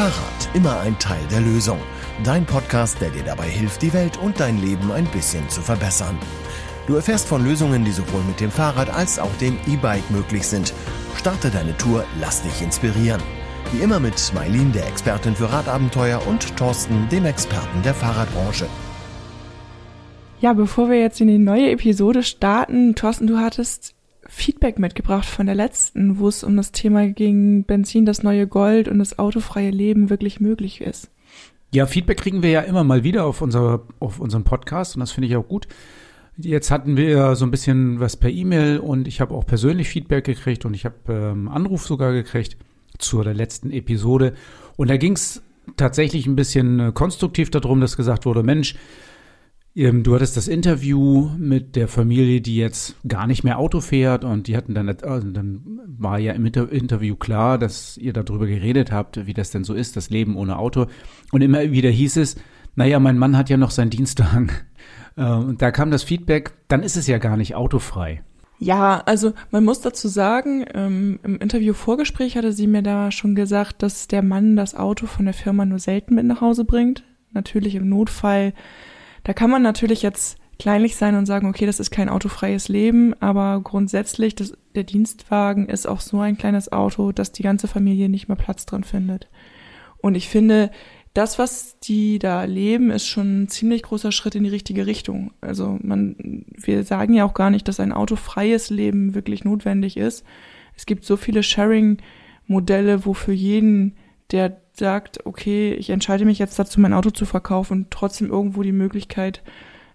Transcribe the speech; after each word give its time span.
Fahrrad, 0.00 0.48
immer 0.54 0.80
ein 0.80 0.98
Teil 0.98 1.20
der 1.30 1.42
Lösung. 1.42 1.78
Dein 2.24 2.46
Podcast, 2.46 2.98
der 3.02 3.10
dir 3.10 3.22
dabei 3.22 3.50
hilft, 3.50 3.82
die 3.82 3.92
Welt 3.92 4.16
und 4.16 4.40
dein 4.40 4.56
Leben 4.56 4.90
ein 4.90 5.04
bisschen 5.04 5.46
zu 5.50 5.60
verbessern. 5.60 6.18
Du 6.86 6.94
erfährst 6.94 7.28
von 7.28 7.44
Lösungen, 7.44 7.84
die 7.84 7.92
sowohl 7.92 8.22
mit 8.22 8.40
dem 8.40 8.50
Fahrrad 8.50 8.88
als 8.88 9.18
auch 9.18 9.28
dem 9.42 9.58
E-Bike 9.68 10.10
möglich 10.10 10.46
sind. 10.46 10.72
Starte 11.18 11.50
deine 11.50 11.76
Tour, 11.76 12.06
lass 12.18 12.40
dich 12.40 12.62
inspirieren. 12.62 13.20
Wie 13.72 13.82
immer 13.82 14.00
mit 14.00 14.32
Mailin, 14.34 14.72
der 14.72 14.88
Expertin 14.88 15.36
für 15.36 15.52
Radabenteuer, 15.52 16.26
und 16.26 16.56
Thorsten, 16.56 17.06
dem 17.10 17.26
Experten 17.26 17.82
der 17.82 17.92
Fahrradbranche. 17.92 18.68
Ja, 20.40 20.54
bevor 20.54 20.88
wir 20.88 20.98
jetzt 20.98 21.20
in 21.20 21.28
die 21.28 21.36
neue 21.36 21.72
Episode 21.72 22.22
starten, 22.22 22.94
Thorsten, 22.94 23.26
du 23.26 23.36
hattest 23.36 23.94
Feedback 24.30 24.78
mitgebracht 24.78 25.26
von 25.26 25.46
der 25.46 25.56
letzten, 25.56 26.20
wo 26.20 26.28
es 26.28 26.44
um 26.44 26.56
das 26.56 26.70
Thema 26.70 27.08
ging, 27.08 27.64
Benzin, 27.64 28.06
das 28.06 28.22
neue 28.22 28.46
Gold 28.46 28.86
und 28.86 29.00
das 29.00 29.18
autofreie 29.18 29.70
Leben 29.70 30.08
wirklich 30.08 30.38
möglich 30.38 30.80
ist. 30.80 31.10
Ja, 31.72 31.86
Feedback 31.86 32.18
kriegen 32.18 32.42
wir 32.42 32.50
ja 32.50 32.60
immer 32.60 32.84
mal 32.84 33.02
wieder 33.02 33.26
auf, 33.26 33.42
unser, 33.42 33.82
auf 33.98 34.20
unserem 34.20 34.44
Podcast 34.44 34.94
und 34.94 35.00
das 35.00 35.10
finde 35.10 35.28
ich 35.28 35.36
auch 35.36 35.46
gut. 35.46 35.66
Jetzt 36.36 36.70
hatten 36.70 36.96
wir 36.96 37.34
so 37.34 37.44
ein 37.44 37.50
bisschen 37.50 37.98
was 37.98 38.16
per 38.16 38.30
E-Mail 38.30 38.78
und 38.78 39.08
ich 39.08 39.20
habe 39.20 39.34
auch 39.34 39.44
persönlich 39.44 39.88
Feedback 39.88 40.24
gekriegt 40.24 40.64
und 40.64 40.74
ich 40.74 40.84
habe 40.84 40.94
ähm, 41.08 41.48
Anruf 41.48 41.84
sogar 41.84 42.12
gekriegt 42.12 42.56
zur 42.98 43.24
der 43.24 43.34
letzten 43.34 43.72
Episode. 43.72 44.34
Und 44.76 44.90
da 44.90 44.96
ging 44.96 45.14
es 45.14 45.42
tatsächlich 45.76 46.26
ein 46.26 46.36
bisschen 46.36 46.80
äh, 46.80 46.92
konstruktiv 46.92 47.50
darum, 47.50 47.80
dass 47.80 47.96
gesagt 47.96 48.26
wurde, 48.26 48.44
Mensch, 48.44 48.76
du 49.74 50.14
hattest 50.14 50.36
das 50.36 50.48
Interview 50.48 51.30
mit 51.38 51.76
der 51.76 51.88
Familie, 51.88 52.40
die 52.40 52.56
jetzt 52.56 52.96
gar 53.06 53.26
nicht 53.26 53.44
mehr 53.44 53.58
Auto 53.58 53.80
fährt 53.80 54.24
und 54.24 54.48
die 54.48 54.56
hatten 54.56 54.74
dann, 54.74 54.88
also 54.88 55.30
dann 55.30 55.80
war 55.86 56.18
ja 56.18 56.32
im 56.32 56.44
Inter 56.46 56.70
Interview 56.70 57.16
klar, 57.16 57.58
dass 57.58 57.96
ihr 57.96 58.12
darüber 58.12 58.46
geredet 58.46 58.90
habt, 58.90 59.26
wie 59.26 59.34
das 59.34 59.50
denn 59.50 59.64
so 59.64 59.74
ist, 59.74 59.96
das 59.96 60.10
Leben 60.10 60.36
ohne 60.36 60.58
Auto. 60.58 60.86
Und 61.30 61.42
immer 61.42 61.70
wieder 61.70 61.90
hieß 61.90 62.16
es, 62.16 62.36
naja, 62.74 62.98
mein 62.98 63.18
Mann 63.18 63.36
hat 63.36 63.48
ja 63.48 63.56
noch 63.56 63.70
seinen 63.70 63.90
Dienstwagen. 63.90 64.50
Äh, 65.16 65.24
und 65.24 65.60
da 65.60 65.72
kam 65.72 65.90
das 65.90 66.04
Feedback, 66.04 66.52
dann 66.68 66.84
ist 66.84 66.96
es 66.96 67.08
ja 67.08 67.18
gar 67.18 67.36
nicht 67.36 67.56
autofrei. 67.56 68.22
Ja, 68.60 69.02
also 69.06 69.32
man 69.50 69.64
muss 69.64 69.80
dazu 69.80 70.06
sagen, 70.06 70.64
ähm, 70.72 71.18
im 71.24 71.38
Interview 71.40 71.74
Vorgespräch 71.74 72.36
hatte 72.36 72.52
sie 72.52 72.68
mir 72.68 72.82
da 72.82 73.10
schon 73.10 73.34
gesagt, 73.34 73.82
dass 73.82 74.06
der 74.06 74.22
Mann 74.22 74.54
das 74.54 74.76
Auto 74.76 75.06
von 75.06 75.24
der 75.24 75.34
Firma 75.34 75.64
nur 75.64 75.80
selten 75.80 76.14
mit 76.14 76.26
nach 76.26 76.40
Hause 76.40 76.64
bringt. 76.64 77.02
Natürlich 77.32 77.74
im 77.74 77.88
Notfall 77.88 78.52
da 79.24 79.32
kann 79.32 79.50
man 79.50 79.62
natürlich 79.62 80.02
jetzt 80.02 80.38
kleinlich 80.58 80.96
sein 80.96 81.14
und 81.14 81.26
sagen, 81.26 81.48
okay, 81.48 81.66
das 81.66 81.80
ist 81.80 81.90
kein 81.90 82.08
autofreies 82.08 82.68
Leben, 82.68 83.14
aber 83.20 83.60
grundsätzlich, 83.62 84.34
das, 84.34 84.52
der 84.74 84.84
Dienstwagen 84.84 85.68
ist 85.68 85.86
auch 85.86 86.00
so 86.00 86.20
ein 86.20 86.36
kleines 86.36 86.70
Auto, 86.70 87.12
dass 87.12 87.32
die 87.32 87.42
ganze 87.42 87.66
Familie 87.66 88.08
nicht 88.08 88.28
mehr 88.28 88.36
Platz 88.36 88.66
drin 88.66 88.84
findet. 88.84 89.28
Und 89.98 90.14
ich 90.14 90.28
finde, 90.28 90.70
das, 91.14 91.38
was 91.38 91.78
die 91.80 92.18
da 92.18 92.44
leben, 92.44 92.90
ist 92.90 93.06
schon 93.06 93.42
ein 93.42 93.48
ziemlich 93.48 93.82
großer 93.82 94.12
Schritt 94.12 94.36
in 94.36 94.44
die 94.44 94.50
richtige 94.50 94.86
Richtung. 94.86 95.32
Also 95.40 95.78
man, 95.82 96.44
wir 96.56 96.84
sagen 96.84 97.14
ja 97.14 97.24
auch 97.24 97.34
gar 97.34 97.50
nicht, 97.50 97.66
dass 97.66 97.80
ein 97.80 97.92
autofreies 97.92 98.70
Leben 98.70 99.14
wirklich 99.14 99.44
notwendig 99.44 99.96
ist. 99.96 100.24
Es 100.76 100.86
gibt 100.86 101.04
so 101.04 101.16
viele 101.16 101.42
Sharing-Modelle, 101.42 103.04
wo 103.04 103.12
für 103.12 103.32
jeden, 103.32 103.96
der 104.32 104.56
sagt, 104.72 105.26
okay, 105.26 105.72
ich 105.74 105.90
entscheide 105.90 106.24
mich 106.24 106.38
jetzt 106.38 106.58
dazu, 106.58 106.80
mein 106.80 106.94
Auto 106.94 107.10
zu 107.10 107.26
verkaufen 107.26 107.72
und 107.72 107.90
trotzdem 107.90 108.30
irgendwo 108.30 108.62
die 108.62 108.72
Möglichkeit 108.72 109.42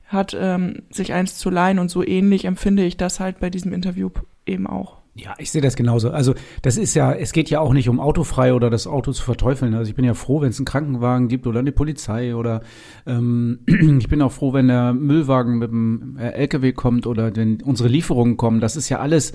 hat, 0.06 0.36
ähm, 0.40 0.84
sich 0.92 1.14
eins 1.14 1.38
zu 1.38 1.50
leihen. 1.50 1.80
Und 1.80 1.90
so 1.90 2.06
ähnlich 2.06 2.46
empfinde 2.46 2.84
ich 2.84 2.98
das 2.98 3.20
halt 3.20 3.40
bei 3.40 3.50
diesem 3.50 3.74
Interview 3.74 4.10
eben 4.46 4.68
auch. 4.68 4.98
Ja, 5.18 5.34
ich 5.38 5.50
sehe 5.50 5.62
das 5.62 5.78
genauso. 5.78 6.12
Also 6.12 6.36
das 6.62 6.76
ist 6.76 6.94
ja, 6.94 7.14
es 7.14 7.32
geht 7.32 7.50
ja 7.50 7.62
auch 7.62 7.72
nicht 7.72 7.88
um 7.88 8.02
autofrei 8.02 8.54
oder 8.54 8.70
das 8.70 8.86
Auto 8.86 9.14
zu 9.14 9.24
verteufeln. 9.24 9.74
Also 9.74 9.90
ich 9.90 9.96
bin 9.96 10.04
ja 10.04 10.14
froh, 10.14 10.42
wenn 10.42 10.50
es 10.50 10.60
einen 10.60 10.66
Krankenwagen 10.66 11.30
gibt 11.30 11.48
oder 11.48 11.60
eine 11.60 11.72
Polizei 11.72 12.36
oder 12.36 12.62
ähm, 13.08 13.60
ich 13.66 14.10
bin 14.10 14.22
auch 14.22 14.34
froh, 14.34 14.52
wenn 14.52 14.68
der 14.68 14.94
Müllwagen 14.94 15.58
mit 15.58 15.72
dem 15.72 16.18
äh, 16.18 16.32
LKW 16.32 16.74
kommt 16.74 17.08
oder 17.08 17.34
wenn 17.34 17.62
unsere 17.62 17.88
Lieferungen 17.88 18.36
kommen. 18.36 18.60
Das 18.60 18.76
ist 18.76 18.90
ja 18.90 19.00
alles 19.00 19.32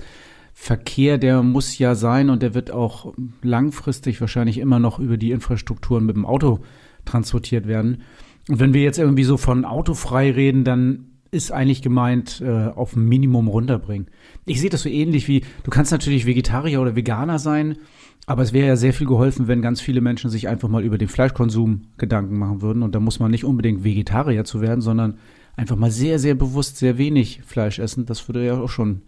Verkehr, 0.53 1.17
der 1.17 1.43
muss 1.43 1.77
ja 1.77 1.95
sein 1.95 2.29
und 2.29 2.43
der 2.43 2.53
wird 2.53 2.71
auch 2.71 3.13
langfristig 3.41 4.21
wahrscheinlich 4.21 4.57
immer 4.57 4.79
noch 4.79 4.99
über 4.99 5.17
die 5.17 5.31
Infrastrukturen 5.31 6.05
mit 6.05 6.15
dem 6.15 6.25
Auto 6.25 6.59
transportiert 7.05 7.67
werden. 7.67 8.03
Und 8.49 8.59
wenn 8.59 8.73
wir 8.73 8.81
jetzt 8.81 8.99
irgendwie 8.99 9.23
so 9.23 9.37
von 9.37 9.65
autofrei 9.65 10.31
reden, 10.31 10.63
dann 10.63 11.05
ist 11.31 11.51
eigentlich 11.51 11.81
gemeint, 11.81 12.41
äh, 12.41 12.67
auf 12.67 12.95
ein 12.95 13.07
Minimum 13.07 13.47
runterbringen. 13.47 14.07
Ich 14.45 14.59
sehe 14.59 14.69
das 14.69 14.81
so 14.81 14.89
ähnlich 14.89 15.27
wie, 15.27 15.43
du 15.63 15.71
kannst 15.71 15.91
natürlich 15.91 16.25
Vegetarier 16.25 16.81
oder 16.81 16.95
Veganer 16.95 17.39
sein, 17.39 17.77
aber 18.25 18.43
es 18.43 18.53
wäre 18.53 18.67
ja 18.67 18.75
sehr 18.75 18.93
viel 18.93 19.07
geholfen, 19.07 19.47
wenn 19.47 19.61
ganz 19.61 19.81
viele 19.81 20.01
Menschen 20.01 20.29
sich 20.29 20.47
einfach 20.47 20.67
mal 20.67 20.83
über 20.83 20.97
den 20.97 21.07
Fleischkonsum 21.07 21.83
Gedanken 21.97 22.37
machen 22.37 22.61
würden. 22.61 22.83
Und 22.83 22.93
da 22.93 22.99
muss 22.99 23.19
man 23.19 23.31
nicht 23.31 23.45
unbedingt 23.45 23.83
Vegetarier 23.83 24.43
zu 24.43 24.61
werden, 24.61 24.81
sondern 24.81 25.17
einfach 25.55 25.75
mal 25.75 25.91
sehr, 25.91 26.19
sehr 26.19 26.35
bewusst 26.35 26.77
sehr 26.77 26.97
wenig 26.97 27.41
Fleisch 27.45 27.79
essen. 27.79 28.05
Das 28.05 28.27
würde 28.27 28.45
ja 28.45 28.59
auch 28.59 28.69
schon 28.69 29.01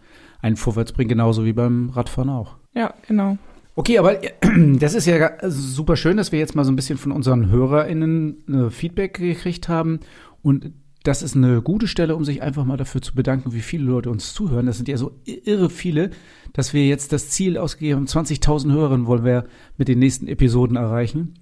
einen 0.44 0.58
vorwärts 0.58 0.92
bringen, 0.92 1.10
genauso 1.10 1.46
wie 1.46 1.54
beim 1.54 1.90
Radfahren 1.90 2.30
auch. 2.30 2.58
Ja, 2.76 2.94
genau. 3.08 3.38
Okay, 3.76 3.98
aber 3.98 4.18
das 4.76 4.94
ist 4.94 5.08
ja 5.08 5.32
super 5.50 5.96
schön, 5.96 6.18
dass 6.18 6.32
wir 6.32 6.38
jetzt 6.38 6.54
mal 6.54 6.66
so 6.66 6.72
ein 6.72 6.76
bisschen 6.76 7.00
von 7.00 7.12
unseren 7.12 7.50
HörerInnen 7.50 8.68
äh, 8.68 8.70
Feedback 8.70 9.16
gekriegt 9.16 9.70
haben. 9.70 10.02
Und 10.44 10.74
das 11.04 11.24
ist 11.24 11.36
eine 11.36 11.62
gute 11.62 11.88
Stelle, 11.88 12.16
um 12.16 12.26
sich 12.26 12.42
einfach 12.42 12.66
mal 12.66 12.78
dafür 12.78 13.02
zu 13.02 13.16
bedanken, 13.16 13.54
wie 13.54 13.62
viele 13.62 13.86
Leute 13.86 14.10
uns 14.10 14.34
zuhören. 14.34 14.66
Das 14.66 14.78
sind 14.78 14.90
ja 14.90 14.98
so 14.98 15.20
irre 15.26 15.70
viele, 15.70 16.12
dass 16.52 16.74
wir 16.74 16.86
jetzt 16.86 17.14
das 17.14 17.30
Ziel 17.30 17.58
ausgegeben 17.58 18.02
haben, 18.02 18.08
20.000 18.08 18.72
Hörerinnen 18.72 19.08
wollen 19.08 19.26
wir 19.26 19.46
mit 19.78 19.88
den 19.88 20.00
nächsten 20.00 20.28
Episoden 20.28 20.76
erreichen. 20.76 21.36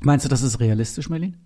Meinst 0.00 0.24
du, 0.24 0.30
das 0.30 0.42
ist 0.42 0.60
realistisch, 0.60 1.10
Merlin? 1.10 1.36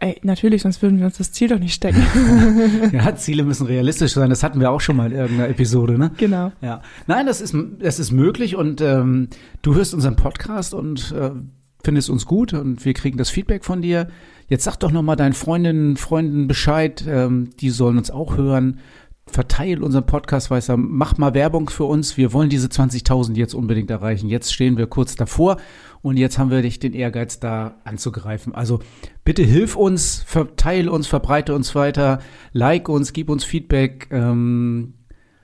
Ey, 0.00 0.18
natürlich, 0.22 0.62
sonst 0.62 0.82
würden 0.82 0.98
wir 0.98 1.06
uns 1.06 1.18
das 1.18 1.32
Ziel 1.32 1.48
doch 1.48 1.58
nicht 1.58 1.74
stecken. 1.74 2.02
ja, 2.92 3.14
Ziele 3.14 3.44
müssen 3.44 3.66
realistisch 3.66 4.12
sein. 4.12 4.30
Das 4.30 4.42
hatten 4.42 4.58
wir 4.58 4.70
auch 4.70 4.80
schon 4.80 4.96
mal 4.96 5.12
in 5.12 5.18
irgendeiner 5.18 5.48
Episode, 5.48 5.98
ne? 5.98 6.10
Genau. 6.16 6.52
Ja. 6.60 6.82
Nein, 7.06 7.26
das 7.26 7.40
ist, 7.40 7.54
das 7.78 7.98
ist 7.98 8.10
möglich 8.10 8.56
und 8.56 8.80
ähm, 8.80 9.28
du 9.62 9.74
hörst 9.74 9.94
unseren 9.94 10.16
Podcast 10.16 10.74
und 10.74 11.12
äh, 11.12 11.30
findest 11.84 12.10
uns 12.10 12.26
gut 12.26 12.52
und 12.52 12.84
wir 12.84 12.94
kriegen 12.94 13.18
das 13.18 13.30
Feedback 13.30 13.64
von 13.64 13.82
dir. 13.82 14.08
Jetzt 14.48 14.64
sag 14.64 14.76
doch 14.76 14.90
noch 14.90 15.02
mal 15.02 15.16
deinen 15.16 15.34
Freundinnen, 15.34 15.96
Freunden 15.96 16.48
Bescheid. 16.48 17.04
Ähm, 17.06 17.50
die 17.60 17.70
sollen 17.70 17.98
uns 17.98 18.10
auch 18.10 18.36
hören. 18.36 18.80
Verteil 19.26 19.82
unseren 19.82 20.04
Podcast 20.04 20.50
weiter. 20.50 20.76
Mach 20.76 21.16
mal 21.16 21.32
Werbung 21.32 21.70
für 21.70 21.84
uns. 21.84 22.16
Wir 22.16 22.32
wollen 22.32 22.50
diese 22.50 22.66
20.000 22.66 23.36
jetzt 23.36 23.54
unbedingt 23.54 23.90
erreichen. 23.90 24.28
Jetzt 24.28 24.52
stehen 24.52 24.76
wir 24.76 24.86
kurz 24.88 25.14
davor 25.16 25.58
und 26.02 26.16
jetzt 26.16 26.38
haben 26.38 26.50
wir 26.50 26.62
dich 26.62 26.80
den 26.80 26.92
Ehrgeiz, 26.92 27.38
da 27.38 27.76
anzugreifen. 27.84 28.54
Also 28.54 28.80
bitte 29.24 29.42
hilf 29.42 29.76
uns, 29.76 30.22
verteile 30.26 30.90
uns, 30.90 31.06
verbreite 31.06 31.54
uns 31.54 31.74
weiter, 31.74 32.18
like 32.52 32.88
uns, 32.88 33.12
gib 33.12 33.30
uns 33.30 33.44
Feedback. 33.44 34.08
Ähm, 34.10 34.94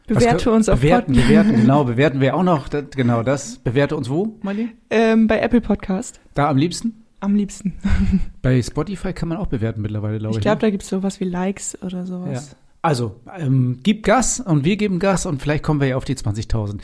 Bewerte 0.08 0.50
uns 0.50 0.68
auf 0.68 0.80
bewerten, 0.80 1.12
Pod 1.12 1.22
bewerten, 1.22 1.56
genau, 1.56 1.84
bewerten 1.84 2.20
wir 2.20 2.34
auch 2.34 2.42
noch, 2.42 2.68
das, 2.68 2.84
genau 2.90 3.22
das. 3.22 3.58
Bewerte 3.58 3.96
uns 3.96 4.08
wo, 4.08 4.38
Marlene? 4.42 4.70
Ähm, 4.90 5.26
bei 5.26 5.38
Apple 5.38 5.60
Podcast. 5.60 6.18
Da 6.34 6.48
am 6.48 6.56
liebsten? 6.56 7.04
Am 7.20 7.34
liebsten. 7.34 7.74
bei 8.42 8.60
Spotify 8.62 9.12
kann 9.12 9.28
man 9.28 9.38
auch 9.38 9.48
bewerten 9.48 9.82
mittlerweile, 9.82 10.18
glaube 10.18 10.32
ich. 10.32 10.38
Ich 10.38 10.42
glaube, 10.42 10.56
ne? 10.56 10.60
da 10.60 10.70
gibt 10.70 10.82
es 10.82 10.88
sowas 10.88 11.20
wie 11.20 11.24
Likes 11.24 11.80
oder 11.82 12.06
sowas. 12.06 12.50
Ja. 12.50 12.56
Also, 12.80 13.20
ähm, 13.38 13.80
gib 13.82 14.04
Gas 14.04 14.40
und 14.40 14.64
wir 14.64 14.76
geben 14.76 14.98
Gas 14.98 15.26
und 15.26 15.42
vielleicht 15.42 15.64
kommen 15.64 15.80
wir 15.80 15.88
ja 15.88 15.96
auf 15.96 16.04
die 16.04 16.14
20.000. 16.14 16.80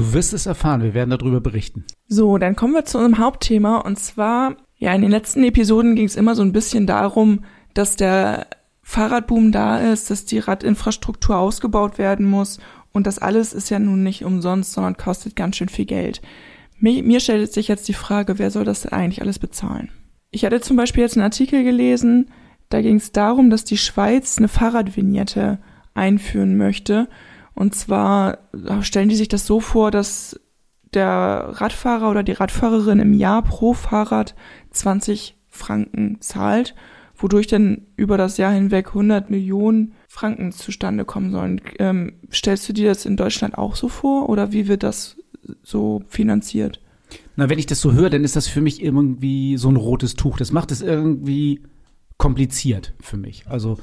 Du 0.00 0.14
wirst 0.14 0.32
es 0.32 0.46
erfahren, 0.46 0.82
wir 0.82 0.94
werden 0.94 1.10
darüber 1.10 1.42
berichten. 1.42 1.84
So, 2.08 2.38
dann 2.38 2.56
kommen 2.56 2.72
wir 2.72 2.86
zu 2.86 2.96
unserem 2.96 3.18
Hauptthema 3.18 3.76
und 3.80 3.98
zwar, 3.98 4.56
ja, 4.78 4.94
in 4.94 5.02
den 5.02 5.10
letzten 5.10 5.44
Episoden 5.44 5.94
ging 5.94 6.06
es 6.06 6.16
immer 6.16 6.34
so 6.34 6.40
ein 6.40 6.54
bisschen 6.54 6.86
darum, 6.86 7.44
dass 7.74 7.96
der 7.96 8.46
Fahrradboom 8.82 9.52
da 9.52 9.78
ist, 9.92 10.10
dass 10.10 10.24
die 10.24 10.38
Radinfrastruktur 10.38 11.36
ausgebaut 11.36 11.98
werden 11.98 12.24
muss 12.24 12.60
und 12.92 13.06
das 13.06 13.18
alles 13.18 13.52
ist 13.52 13.68
ja 13.68 13.78
nun 13.78 14.02
nicht 14.02 14.24
umsonst, 14.24 14.72
sondern 14.72 14.96
kostet 14.96 15.36
ganz 15.36 15.56
schön 15.56 15.68
viel 15.68 15.84
Geld. 15.84 16.22
Mir, 16.78 17.02
mir 17.02 17.20
stellt 17.20 17.52
sich 17.52 17.68
jetzt 17.68 17.86
die 17.86 17.92
Frage, 17.92 18.38
wer 18.38 18.50
soll 18.50 18.64
das 18.64 18.86
eigentlich 18.86 19.20
alles 19.20 19.38
bezahlen? 19.38 19.90
Ich 20.30 20.46
hatte 20.46 20.62
zum 20.62 20.78
Beispiel 20.78 21.02
jetzt 21.02 21.18
einen 21.18 21.24
Artikel 21.24 21.62
gelesen, 21.62 22.30
da 22.70 22.80
ging 22.80 22.96
es 22.96 23.12
darum, 23.12 23.50
dass 23.50 23.64
die 23.66 23.76
Schweiz 23.76 24.38
eine 24.38 24.48
Fahrradvignette 24.48 25.58
einführen 25.92 26.56
möchte 26.56 27.06
und 27.60 27.74
zwar 27.74 28.38
stellen 28.80 29.10
die 29.10 29.16
sich 29.16 29.28
das 29.28 29.44
so 29.44 29.60
vor, 29.60 29.90
dass 29.90 30.40
der 30.94 31.50
Radfahrer 31.52 32.10
oder 32.10 32.22
die 32.22 32.32
Radfahrerin 32.32 33.00
im 33.00 33.12
Jahr 33.12 33.42
pro 33.42 33.74
Fahrrad 33.74 34.34
20 34.70 35.36
Franken 35.50 36.16
zahlt, 36.22 36.74
wodurch 37.14 37.48
dann 37.48 37.82
über 37.96 38.16
das 38.16 38.38
Jahr 38.38 38.50
hinweg 38.50 38.88
100 38.88 39.28
Millionen 39.28 39.92
Franken 40.08 40.52
zustande 40.52 41.04
kommen 41.04 41.32
sollen. 41.32 41.60
Ähm, 41.78 42.14
stellst 42.32 42.66
du 42.66 42.72
dir 42.72 42.88
das 42.88 43.04
in 43.04 43.18
Deutschland 43.18 43.58
auch 43.58 43.76
so 43.76 43.88
vor 43.88 44.30
oder 44.30 44.52
wie 44.52 44.66
wird 44.66 44.82
das 44.82 45.18
so 45.62 46.02
finanziert? 46.08 46.80
Na, 47.36 47.50
wenn 47.50 47.58
ich 47.58 47.66
das 47.66 47.82
so 47.82 47.92
höre, 47.92 48.08
dann 48.08 48.24
ist 48.24 48.36
das 48.36 48.48
für 48.48 48.62
mich 48.62 48.82
irgendwie 48.82 49.58
so 49.58 49.68
ein 49.68 49.76
rotes 49.76 50.14
Tuch. 50.14 50.38
Das 50.38 50.50
macht 50.50 50.72
es 50.72 50.80
irgendwie 50.80 51.60
kompliziert 52.16 52.94
für 53.00 53.18
mich. 53.18 53.44
Also 53.48 53.76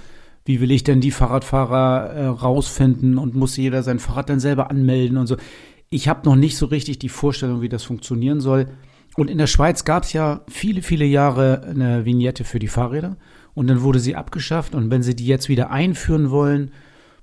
wie 0.48 0.62
will 0.62 0.72
ich 0.72 0.84
denn 0.84 1.02
die 1.02 1.12
Fahrradfahrer 1.12 2.10
äh, 2.14 2.26
rausfinden 2.28 3.18
und 3.18 3.36
muss 3.36 3.58
jeder 3.58 3.84
sein 3.84 4.00
Fahrrad 4.00 4.30
dann 4.30 4.40
selber 4.40 4.72
anmelden 4.72 5.18
und 5.18 5.28
so. 5.28 5.36
Ich 5.90 6.08
habe 6.08 6.28
noch 6.28 6.38
nicht 6.38 6.56
so 6.56 6.68
richtig 6.68 7.00
die 7.00 7.10
Vorstellung, 7.10 7.62
wie 7.62 7.70
das 7.70 7.84
funktionieren 7.84 8.40
soll. 8.40 8.68
Und 9.18 9.30
in 9.30 9.38
der 9.38 9.48
Schweiz 9.48 9.84
gab 9.84 10.04
es 10.04 10.14
ja 10.14 10.42
viele, 10.48 10.82
viele 10.82 11.04
Jahre 11.04 11.64
eine 11.64 12.06
Vignette 12.06 12.46
für 12.46 12.60
die 12.60 12.70
Fahrräder 12.70 13.18
und 13.56 13.68
dann 13.68 13.82
wurde 13.82 14.00
sie 14.00 14.16
abgeschafft 14.16 14.74
und 14.74 14.90
wenn 14.90 15.04
sie 15.04 15.16
die 15.16 15.28
jetzt 15.28 15.50
wieder 15.50 15.70
einführen 15.70 16.30
wollen, 16.30 16.72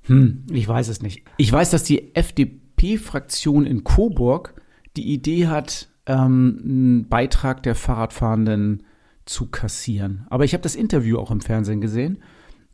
hm, 0.03 0.45
ich 0.51 0.69
weiß 0.69 0.89
es 0.89 1.01
nicht. 1.01 1.23
Ich 1.39 1.51
weiß, 1.51 1.71
dass 1.71 1.85
die 1.85 2.15
FDP-Fraktion 2.15 3.65
in 3.65 3.85
Coburg 3.85 4.55
die 4.97 5.15
Idee 5.15 5.47
hat, 5.47 5.89
ähm, 6.05 6.61
einen 6.63 7.09
Beitrag 7.09 7.63
der 7.63 7.75
Fahrradfahrenden 7.75 8.83
zu 9.25 9.47
kassieren. 9.47 10.27
Aber 10.29 10.45
ich 10.45 10.53
habe 10.53 10.63
das 10.63 10.77
Interview 10.77 11.19
auch 11.19 11.31
im 11.31 11.41
Fernsehen 11.41 11.81
gesehen, 11.81 12.19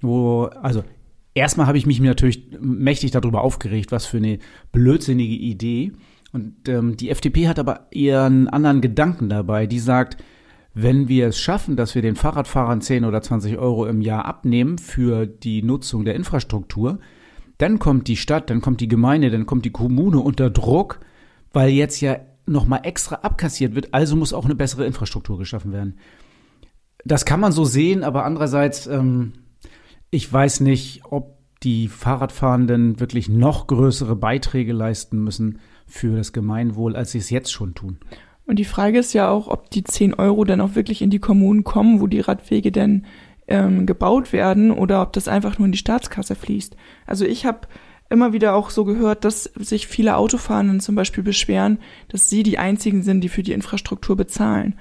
wo, 0.00 0.44
also 0.44 0.82
erstmal 1.34 1.66
habe 1.66 1.78
ich 1.78 1.86
mich 1.86 2.00
natürlich 2.00 2.48
mächtig 2.60 3.10
darüber 3.10 3.42
aufgeregt, 3.42 3.92
was 3.92 4.06
für 4.06 4.18
eine 4.18 4.38
blödsinnige 4.72 5.34
Idee. 5.34 5.92
Und 6.32 6.68
ähm, 6.68 6.96
die 6.96 7.10
FDP 7.10 7.48
hat 7.48 7.58
aber 7.58 7.88
einen 7.94 8.48
anderen 8.48 8.80
Gedanken 8.80 9.28
dabei. 9.28 9.66
Die 9.66 9.80
sagt, 9.80 10.22
wenn 10.74 11.08
wir 11.08 11.28
es 11.28 11.40
schaffen, 11.40 11.76
dass 11.76 11.94
wir 11.94 12.02
den 12.02 12.16
Fahrradfahrern 12.16 12.80
10 12.80 13.04
oder 13.04 13.20
20 13.20 13.58
Euro 13.58 13.86
im 13.86 14.00
Jahr 14.00 14.24
abnehmen 14.24 14.78
für 14.78 15.26
die 15.26 15.62
Nutzung 15.62 16.04
der 16.04 16.14
Infrastruktur, 16.14 17.00
dann 17.58 17.78
kommt 17.78 18.08
die 18.08 18.16
Stadt, 18.16 18.48
dann 18.48 18.60
kommt 18.60 18.80
die 18.80 18.88
Gemeinde, 18.88 19.30
dann 19.30 19.46
kommt 19.46 19.64
die 19.64 19.72
Kommune 19.72 20.20
unter 20.20 20.48
Druck, 20.48 21.00
weil 21.52 21.70
jetzt 21.70 22.00
ja 22.00 22.16
nochmal 22.46 22.80
extra 22.84 23.16
abkassiert 23.16 23.74
wird, 23.74 23.92
also 23.92 24.16
muss 24.16 24.32
auch 24.32 24.44
eine 24.44 24.54
bessere 24.54 24.86
Infrastruktur 24.86 25.38
geschaffen 25.38 25.72
werden. 25.72 25.98
Das 27.04 27.24
kann 27.24 27.40
man 27.40 27.52
so 27.52 27.64
sehen, 27.64 28.04
aber 28.04 28.24
andererseits, 28.24 28.86
ähm, 28.86 29.32
ich 30.10 30.32
weiß 30.32 30.60
nicht, 30.60 31.02
ob 31.04 31.36
die 31.62 31.88
Fahrradfahrenden 31.88 33.00
wirklich 33.00 33.28
noch 33.28 33.66
größere 33.66 34.16
Beiträge 34.16 34.72
leisten 34.72 35.22
müssen 35.22 35.58
für 35.86 36.16
das 36.16 36.32
Gemeinwohl, 36.32 36.96
als 36.96 37.12
sie 37.12 37.18
es 37.18 37.30
jetzt 37.30 37.52
schon 37.52 37.74
tun. 37.74 37.98
Und 38.46 38.58
die 38.58 38.64
Frage 38.64 38.98
ist 38.98 39.12
ja 39.12 39.28
auch, 39.30 39.48
ob 39.48 39.70
die 39.70 39.84
10 39.84 40.14
Euro 40.14 40.44
dann 40.44 40.60
auch 40.60 40.74
wirklich 40.74 41.02
in 41.02 41.10
die 41.10 41.18
Kommunen 41.18 41.62
kommen, 41.62 42.00
wo 42.00 42.06
die 42.06 42.20
Radwege 42.20 42.72
denn 42.72 43.06
ähm, 43.46 43.86
gebaut 43.86 44.32
werden 44.32 44.70
oder 44.70 45.02
ob 45.02 45.12
das 45.12 45.28
einfach 45.28 45.58
nur 45.58 45.66
in 45.66 45.72
die 45.72 45.78
Staatskasse 45.78 46.34
fließt. 46.34 46.76
Also 47.06 47.24
ich 47.24 47.44
habe 47.44 47.68
immer 48.08 48.32
wieder 48.32 48.54
auch 48.54 48.70
so 48.70 48.84
gehört, 48.84 49.24
dass 49.24 49.44
sich 49.44 49.86
viele 49.86 50.16
Autofahrenden 50.16 50.80
zum 50.80 50.94
Beispiel 50.94 51.22
beschweren, 51.22 51.78
dass 52.08 52.28
sie 52.28 52.42
die 52.42 52.58
einzigen 52.58 53.02
sind, 53.02 53.20
die 53.20 53.28
für 53.28 53.42
die 53.42 53.52
Infrastruktur 53.52 54.16
bezahlen. 54.16 54.78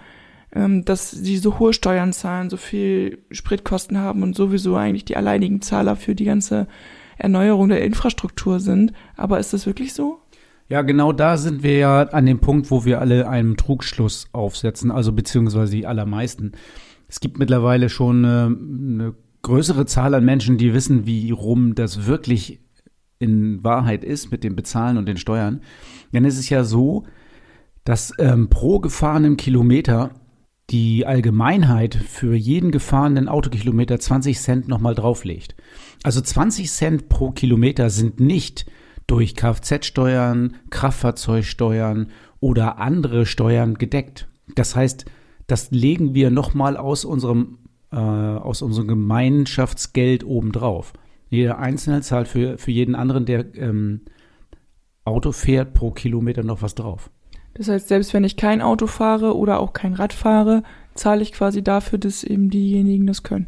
Ähm, 0.52 0.84
dass 0.84 1.12
sie 1.12 1.38
so 1.38 1.60
hohe 1.60 1.74
Steuern 1.74 2.12
zahlen, 2.12 2.50
so 2.50 2.58
viel 2.58 3.20
Spritkosten 3.30 4.00
haben 4.00 4.24
und 4.24 4.36
sowieso 4.36 4.76
eigentlich 4.76 5.06
die 5.06 5.16
alleinigen 5.16 5.62
Zahler 5.62 5.96
für 5.96 6.16
die 6.16 6.26
ganze 6.26 6.68
Erneuerung 7.18 7.70
der 7.70 7.84
Infrastruktur 7.84 8.60
sind. 8.60 8.94
Aber 9.16 9.40
ist 9.40 9.54
das 9.54 9.68
wirklich 9.68 9.94
so? 9.94 10.20
Ja, 10.70 10.84
genau 10.84 11.12
da 11.12 11.38
sind 11.38 11.64
wir 11.64 11.78
ja 11.78 12.02
an 12.04 12.26
dem 12.26 12.40
Punkt, 12.40 12.70
wo 12.72 12.86
wir 12.86 13.00
alle 13.00 13.28
einen 13.28 13.58
Trugschluss 13.58 14.28
aufsetzen, 14.34 14.92
also 14.92 15.12
beziehungsweise 15.12 15.76
die 15.76 15.88
allermeisten. 15.88 16.52
Es 17.08 17.20
gibt 17.20 17.40
mittlerweile 17.40 17.90
schon 17.90 18.24
eine, 18.24 18.46
eine 18.46 19.16
größere 19.42 19.86
Zahl 19.88 20.14
an 20.14 20.26
Menschen, 20.26 20.58
die 20.58 20.74
wissen, 20.74 21.08
wie 21.08 21.32
rum 21.32 21.74
das 21.74 22.06
wirklich 22.06 22.60
in 23.18 23.64
Wahrheit 23.64 24.04
ist 24.04 24.32
mit 24.32 24.44
dem 24.44 24.56
Bezahlen 24.56 24.98
und 24.98 25.08
den 25.08 25.18
Steuern. 25.18 25.62
Denn 26.14 26.24
es 26.24 26.38
ist 26.38 26.50
ja 26.50 26.64
so, 26.64 27.06
dass 27.84 28.14
ähm, 28.20 28.50
pro 28.50 28.80
gefahrenen 28.80 29.38
Kilometer 29.38 30.12
die 30.70 31.06
Allgemeinheit 31.06 31.96
für 31.96 32.36
jeden 32.36 32.72
gefahrenen 32.72 33.28
Autokilometer 33.28 34.00
20 34.00 34.40
Cent 34.40 34.68
nochmal 34.68 34.96
drauflegt. 34.96 35.56
Also 36.04 36.22
20 36.22 36.72
Cent 36.72 37.10
pro 37.10 37.32
Kilometer 37.32 37.90
sind 37.90 38.20
nicht 38.20 38.66
durch 39.08 39.36
Kfz-Steuern, 39.36 40.56
Kraftfahrzeugsteuern 40.70 42.12
oder 42.40 42.78
andere 42.78 43.26
Steuern 43.26 43.76
gedeckt. 43.76 44.28
Das 44.56 44.76
heißt, 44.76 45.06
das 45.48 45.72
legen 45.72 46.14
wir 46.14 46.30
nochmal 46.30 46.78
aus 46.78 47.06
unserem, 47.06 47.58
äh, 47.92 47.96
aus 47.96 48.62
unserem 48.62 48.88
Gemeinschaftsgeld 48.88 50.24
obendrauf. 50.24 50.94
Jeder 51.30 51.60
Einzelne 51.60 52.02
zahlt 52.02 52.28
für, 52.28 52.58
für 52.58 52.72
jeden 52.72 52.96
anderen, 52.96 53.26
der 53.26 53.56
ähm, 53.56 54.02
Auto 55.06 55.32
fährt, 55.32 55.74
pro 55.74 55.92
Kilometer 55.92 56.44
noch 56.44 56.62
was 56.62 56.76
drauf. 56.76 57.10
Das 57.54 57.68
heißt, 57.68 57.88
selbst 57.88 58.14
wenn 58.14 58.24
ich 58.24 58.38
kein 58.38 58.62
Auto 58.62 58.88
fahre 58.88 59.36
oder 59.36 59.60
auch 59.60 59.74
kein 59.74 59.94
Rad 59.94 60.14
fahre, 60.14 60.64
zahle 60.94 61.22
ich 61.22 61.32
quasi 61.34 61.64
dafür, 61.64 62.00
dass 62.00 62.24
eben 62.24 62.50
diejenigen 62.50 63.08
das 63.08 63.24
können. 63.24 63.48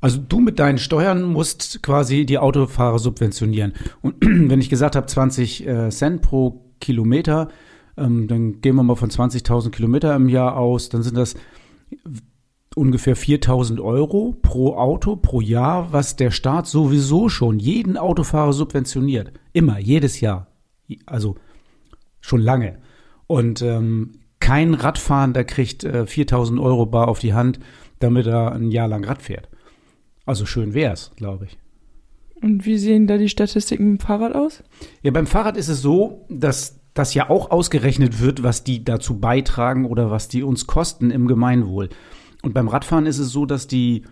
Also 0.00 0.18
du 0.18 0.40
mit 0.40 0.58
deinen 0.58 0.78
Steuern 0.78 1.22
musst 1.22 1.82
quasi 1.82 2.26
die 2.26 2.38
Autofahrer 2.38 2.98
subventionieren. 2.98 3.72
Und 4.02 4.16
wenn 4.20 4.60
ich 4.60 4.68
gesagt 4.68 4.96
habe 4.96 5.06
20 5.06 5.66
äh, 5.66 5.88
Cent 5.90 6.22
pro 6.22 6.64
Kilometer, 6.80 7.48
ähm, 7.96 8.28
dann 8.28 8.60
gehen 8.60 8.76
wir 8.76 8.82
mal 8.82 8.96
von 8.96 9.10
20.000 9.10 9.70
Kilometer 9.70 10.14
im 10.14 10.28
Jahr 10.28 10.56
aus, 10.56 10.90
dann 10.90 11.02
sind 11.02 11.16
das 11.16 11.34
ungefähr 12.74 13.16
4.000 13.16 13.82
Euro 13.82 14.36
pro 14.42 14.74
Auto 14.76 15.16
pro 15.16 15.40
Jahr, 15.40 15.92
was 15.92 16.16
der 16.16 16.30
Staat 16.30 16.66
sowieso 16.66 17.30
schon 17.30 17.58
jeden 17.58 17.96
Autofahrer 17.96 18.52
subventioniert. 18.52 19.32
Immer, 19.54 19.78
jedes 19.78 20.20
Jahr. 20.20 20.48
Also 21.06 21.36
schon 22.20 22.42
lange. 22.42 22.78
Und 23.26 23.62
ähm, 23.62 24.12
kein 24.40 24.74
Radfahrender 24.74 25.44
kriegt 25.44 25.84
äh, 25.84 26.04
4.000 26.06 26.62
Euro 26.62 26.86
bar 26.86 27.08
auf 27.08 27.18
die 27.18 27.34
Hand, 27.34 27.58
damit 27.98 28.26
er 28.26 28.52
ein 28.52 28.70
Jahr 28.70 28.88
lang 28.88 29.04
Rad 29.04 29.22
fährt. 29.22 29.48
Also 30.24 30.46
schön 30.46 30.74
wär's, 30.74 31.12
glaube 31.16 31.46
ich. 31.46 31.58
Und 32.42 32.66
wie 32.66 32.76
sehen 32.76 33.06
da 33.06 33.16
die 33.16 33.28
Statistiken 33.28 33.92
mit 33.92 34.00
dem 34.00 34.06
Fahrrad 34.06 34.34
aus? 34.34 34.62
Ja, 35.02 35.10
beim 35.10 35.26
Fahrrad 35.26 35.56
ist 35.56 35.68
es 35.68 35.80
so, 35.80 36.26
dass 36.28 36.80
das 36.94 37.14
ja 37.14 37.30
auch 37.30 37.50
ausgerechnet 37.50 38.20
wird, 38.20 38.42
was 38.42 38.64
die 38.64 38.84
dazu 38.84 39.18
beitragen 39.18 39.84
oder 39.84 40.10
was 40.10 40.28
die 40.28 40.42
uns 40.42 40.66
kosten 40.66 41.10
im 41.10 41.26
Gemeinwohl. 41.26 41.88
Und 42.42 42.54
beim 42.54 42.68
Radfahren 42.68 43.06
ist 43.06 43.18
es 43.18 43.30
so, 43.30 43.46
dass 43.46 43.66
die, 43.66 44.04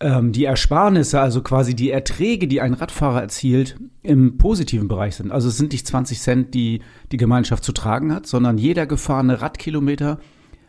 ähm, 0.00 0.32
die 0.32 0.44
Ersparnisse, 0.44 1.20
also 1.20 1.42
quasi 1.42 1.74
die 1.74 1.90
Erträge, 1.90 2.48
die 2.48 2.60
ein 2.60 2.74
Radfahrer 2.74 3.20
erzielt, 3.20 3.76
im 4.02 4.36
positiven 4.38 4.88
Bereich 4.88 5.16
sind. 5.16 5.32
Also 5.32 5.48
es 5.48 5.56
sind 5.56 5.72
nicht 5.72 5.86
20 5.86 6.20
Cent, 6.20 6.54
die 6.54 6.82
die 7.12 7.16
Gemeinschaft 7.16 7.64
zu 7.64 7.72
tragen 7.72 8.12
hat, 8.12 8.26
sondern 8.26 8.58
jeder 8.58 8.86
gefahrene 8.86 9.40
Radkilometer 9.40 10.18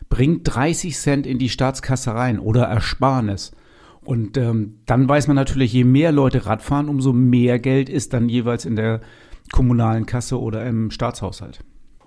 bringt 0.08 0.42
30 0.44 0.96
Cent 0.96 1.26
in 1.26 1.38
die 1.38 1.50
Staatskasse 1.50 2.14
rein 2.14 2.38
oder 2.38 2.64
Ersparnis. 2.64 3.52
Und 4.00 4.38
ähm, 4.38 4.78
dann 4.86 5.06
weiß 5.06 5.26
man 5.26 5.36
natürlich, 5.36 5.72
je 5.74 5.84
mehr 5.84 6.12
Leute 6.12 6.46
Rad 6.46 6.62
fahren, 6.62 6.88
umso 6.88 7.12
mehr 7.12 7.58
Geld 7.58 7.90
ist 7.90 8.14
dann 8.14 8.30
jeweils 8.30 8.64
in 8.64 8.74
der 8.74 9.02
kommunalen 9.52 10.06
Kasse 10.06 10.40
oder 10.40 10.64
im 10.64 10.90
Staatshaushalt. 10.90 11.60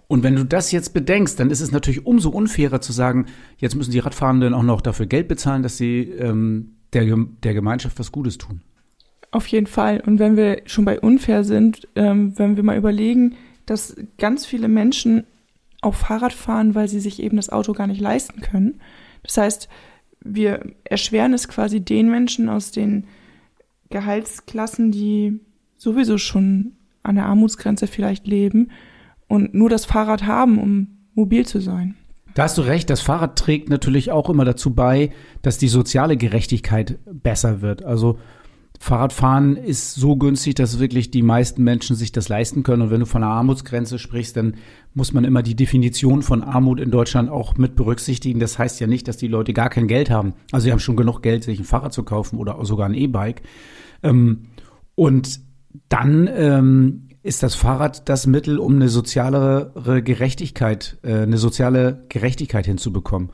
Und 0.08 0.24
wenn 0.24 0.36
du 0.36 0.44
das 0.44 0.72
jetzt 0.72 0.94
bedenkst, 0.94 1.40
dann 1.40 1.52
ist 1.52 1.62
es 1.62 1.72
natürlich 1.72 2.06
umso 2.06 2.32
unfairer 2.32 2.82
zu 2.82 2.92
sagen, 2.92 3.28
jetzt 3.58 3.76
müssen 3.76 3.92
die 3.92 4.00
Radfahrenden 4.00 4.56
auch 4.56 4.64
noch 4.64 4.82
dafür 4.82 5.06
Geld 5.06 5.28
bezahlen, 5.28 5.62
dass 5.62 5.78
sie 5.78 6.02
ähm, 6.02 6.78
der, 6.94 7.06
der 7.44 7.54
Gemeinschaft 7.54 8.00
was 8.00 8.12
Gutes 8.12 8.38
tun. 8.38 8.62
Auf 9.32 9.48
jeden 9.48 9.68
Fall. 9.68 10.02
Und 10.06 10.20
wenn 10.20 10.36
wir 10.36 10.62
schon 10.66 10.86
bei 10.86 11.00
unfair 11.00 11.44
sind, 11.44 11.88
ähm, 11.96 12.38
wenn 12.38 12.58
wir 12.58 12.64
mal 12.64 12.78
überlegen, 12.78 13.36
dass 13.66 13.96
ganz 14.18 14.46
viele 14.46 14.68
Menschen 14.68 15.24
auch 15.82 15.96
Fahrrad 15.96 16.34
fahren, 16.34 16.76
weil 16.76 16.88
sie 16.88 17.00
sich 17.00 17.22
eben 17.22 17.38
das 17.38 17.50
Auto 17.50 17.74
gar 17.74 17.88
nicht 17.88 18.02
leisten 18.02 18.42
können. 18.42 18.82
Das 19.24 19.38
heißt, 19.38 19.70
wir 20.24 20.74
erschweren 20.84 21.34
es 21.34 21.48
quasi 21.48 21.80
den 21.80 22.10
Menschen 22.10 22.50
aus 22.50 22.72
den 22.72 23.06
Gehaltsklassen, 23.90 24.92
die 24.92 25.40
sowieso 25.78 26.18
schon 26.18 26.74
an 27.04 27.16
der 27.16 27.26
Armutsgrenze 27.26 27.88
vielleicht 27.88 28.28
leben 28.28 28.70
und 29.28 29.54
nur 29.54 29.70
das 29.70 29.86
Fahrrad 29.86 30.24
haben, 30.24 30.60
um 30.60 30.88
mobil 31.16 31.46
zu 31.46 31.60
sein. 31.60 31.96
Da 32.34 32.44
hast 32.44 32.58
du 32.58 32.62
recht, 32.62 32.90
das 32.90 33.02
Fahrrad 33.02 33.38
trägt 33.38 33.70
natürlich 33.70 34.12
auch 34.12 34.30
immer 34.30 34.46
dazu 34.46 34.74
bei, 34.74 35.12
dass 35.42 35.58
die 35.58 35.68
soziale 35.68 36.16
Gerechtigkeit 36.18 37.00
besser 37.06 37.62
wird. 37.62 37.84
Also 37.84 38.20
Fahrradfahren 38.80 39.58
ist 39.58 39.94
so 39.94 40.16
günstig, 40.16 40.56
dass 40.56 40.80
wirklich 40.80 41.12
die 41.12 41.22
meisten 41.22 41.64
Menschen 41.64 41.96
sich 41.96 42.12
das 42.12 42.30
leisten 42.30 42.64
können. 42.64 42.82
Und 42.82 42.90
wenn 42.90 43.02
du 43.02 43.06
von 43.06 43.22
einer 43.22 43.32
Armutsgrenze 43.32 44.00
sprichst, 44.00 44.36
dann 44.36 44.56
muss 44.96 45.14
man 45.14 45.24
immer 45.24 45.44
die 45.44 45.56
Definition 45.56 46.24
von 46.24 46.42
Armut 46.42 46.80
in 46.80 46.90
Deutschland 46.90 47.30
auch 47.30 47.58
mit 47.58 47.76
berücksichtigen. 47.76 48.40
Das 48.40 48.58
heißt 48.58 48.80
ja 48.80 48.88
nicht, 48.88 49.08
dass 49.08 49.18
die 49.18 49.28
Leute 49.28 49.54
gar 49.54 49.70
kein 49.70 49.88
Geld 49.88 50.10
haben. 50.10 50.34
Also 50.52 50.64
sie 50.64 50.72
haben 50.72 50.80
schon 50.80 50.96
genug 50.96 51.22
Geld, 51.22 51.44
sich 51.44 51.60
ein 51.60 51.66
Fahrrad 51.66 51.94
zu 51.94 52.02
kaufen 52.02 52.40
oder 52.40 52.58
sogar 52.66 52.88
ein 52.88 52.96
E-Bike. 52.96 53.44
Ähm, 54.02 54.48
und 54.96 55.42
dann 55.90 56.28
ähm, 56.34 57.10
ist 57.24 57.44
das 57.44 57.56
Fahrrad 57.56 58.10
das 58.10 58.26
Mittel, 58.28 58.60
um 58.60 58.76
eine 58.76 58.90
sozialere 58.90 60.02
Gerechtigkeit, 60.04 60.98
äh, 61.04 61.22
eine 61.22 61.38
soziale 61.38 62.06
Gerechtigkeit 62.10 62.66
hinzubekommen. 62.66 63.32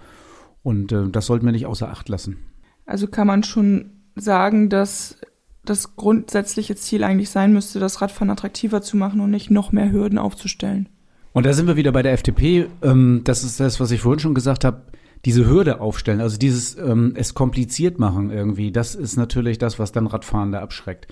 Und 0.63 0.91
äh, 0.91 1.09
das 1.09 1.25
sollten 1.25 1.45
wir 1.45 1.53
nicht 1.53 1.65
außer 1.65 1.89
Acht 1.89 2.09
lassen. 2.09 2.37
Also 2.85 3.07
kann 3.07 3.27
man 3.27 3.43
schon 3.43 3.91
sagen, 4.15 4.69
dass 4.69 5.17
das 5.63 5.95
grundsätzliche 5.95 6.75
Ziel 6.75 7.03
eigentlich 7.03 7.29
sein 7.29 7.53
müsste, 7.53 7.79
das 7.79 8.01
Radfahren 8.01 8.29
attraktiver 8.29 8.81
zu 8.81 8.97
machen 8.97 9.19
und 9.19 9.31
nicht 9.31 9.51
noch 9.51 9.71
mehr 9.71 9.91
Hürden 9.91 10.17
aufzustellen. 10.17 10.89
Und 11.33 11.45
da 11.45 11.53
sind 11.53 11.67
wir 11.67 11.75
wieder 11.75 11.91
bei 11.91 12.01
der 12.01 12.13
FDP. 12.13 12.67
Ähm, 12.81 13.21
das 13.23 13.43
ist 13.43 13.59
das, 13.59 13.79
was 13.79 13.91
ich 13.91 14.01
vorhin 14.01 14.19
schon 14.19 14.33
gesagt 14.33 14.65
habe. 14.65 14.81
Diese 15.25 15.47
Hürde 15.47 15.81
aufstellen, 15.81 16.21
also 16.21 16.37
dieses 16.37 16.77
ähm, 16.77 17.13
es 17.15 17.33
kompliziert 17.33 17.97
machen 17.97 18.29
irgendwie, 18.29 18.71
das 18.71 18.93
ist 18.93 19.17
natürlich 19.17 19.57
das, 19.57 19.79
was 19.79 19.91
dann 19.91 20.05
Radfahrende 20.05 20.59
abschreckt. 20.59 21.07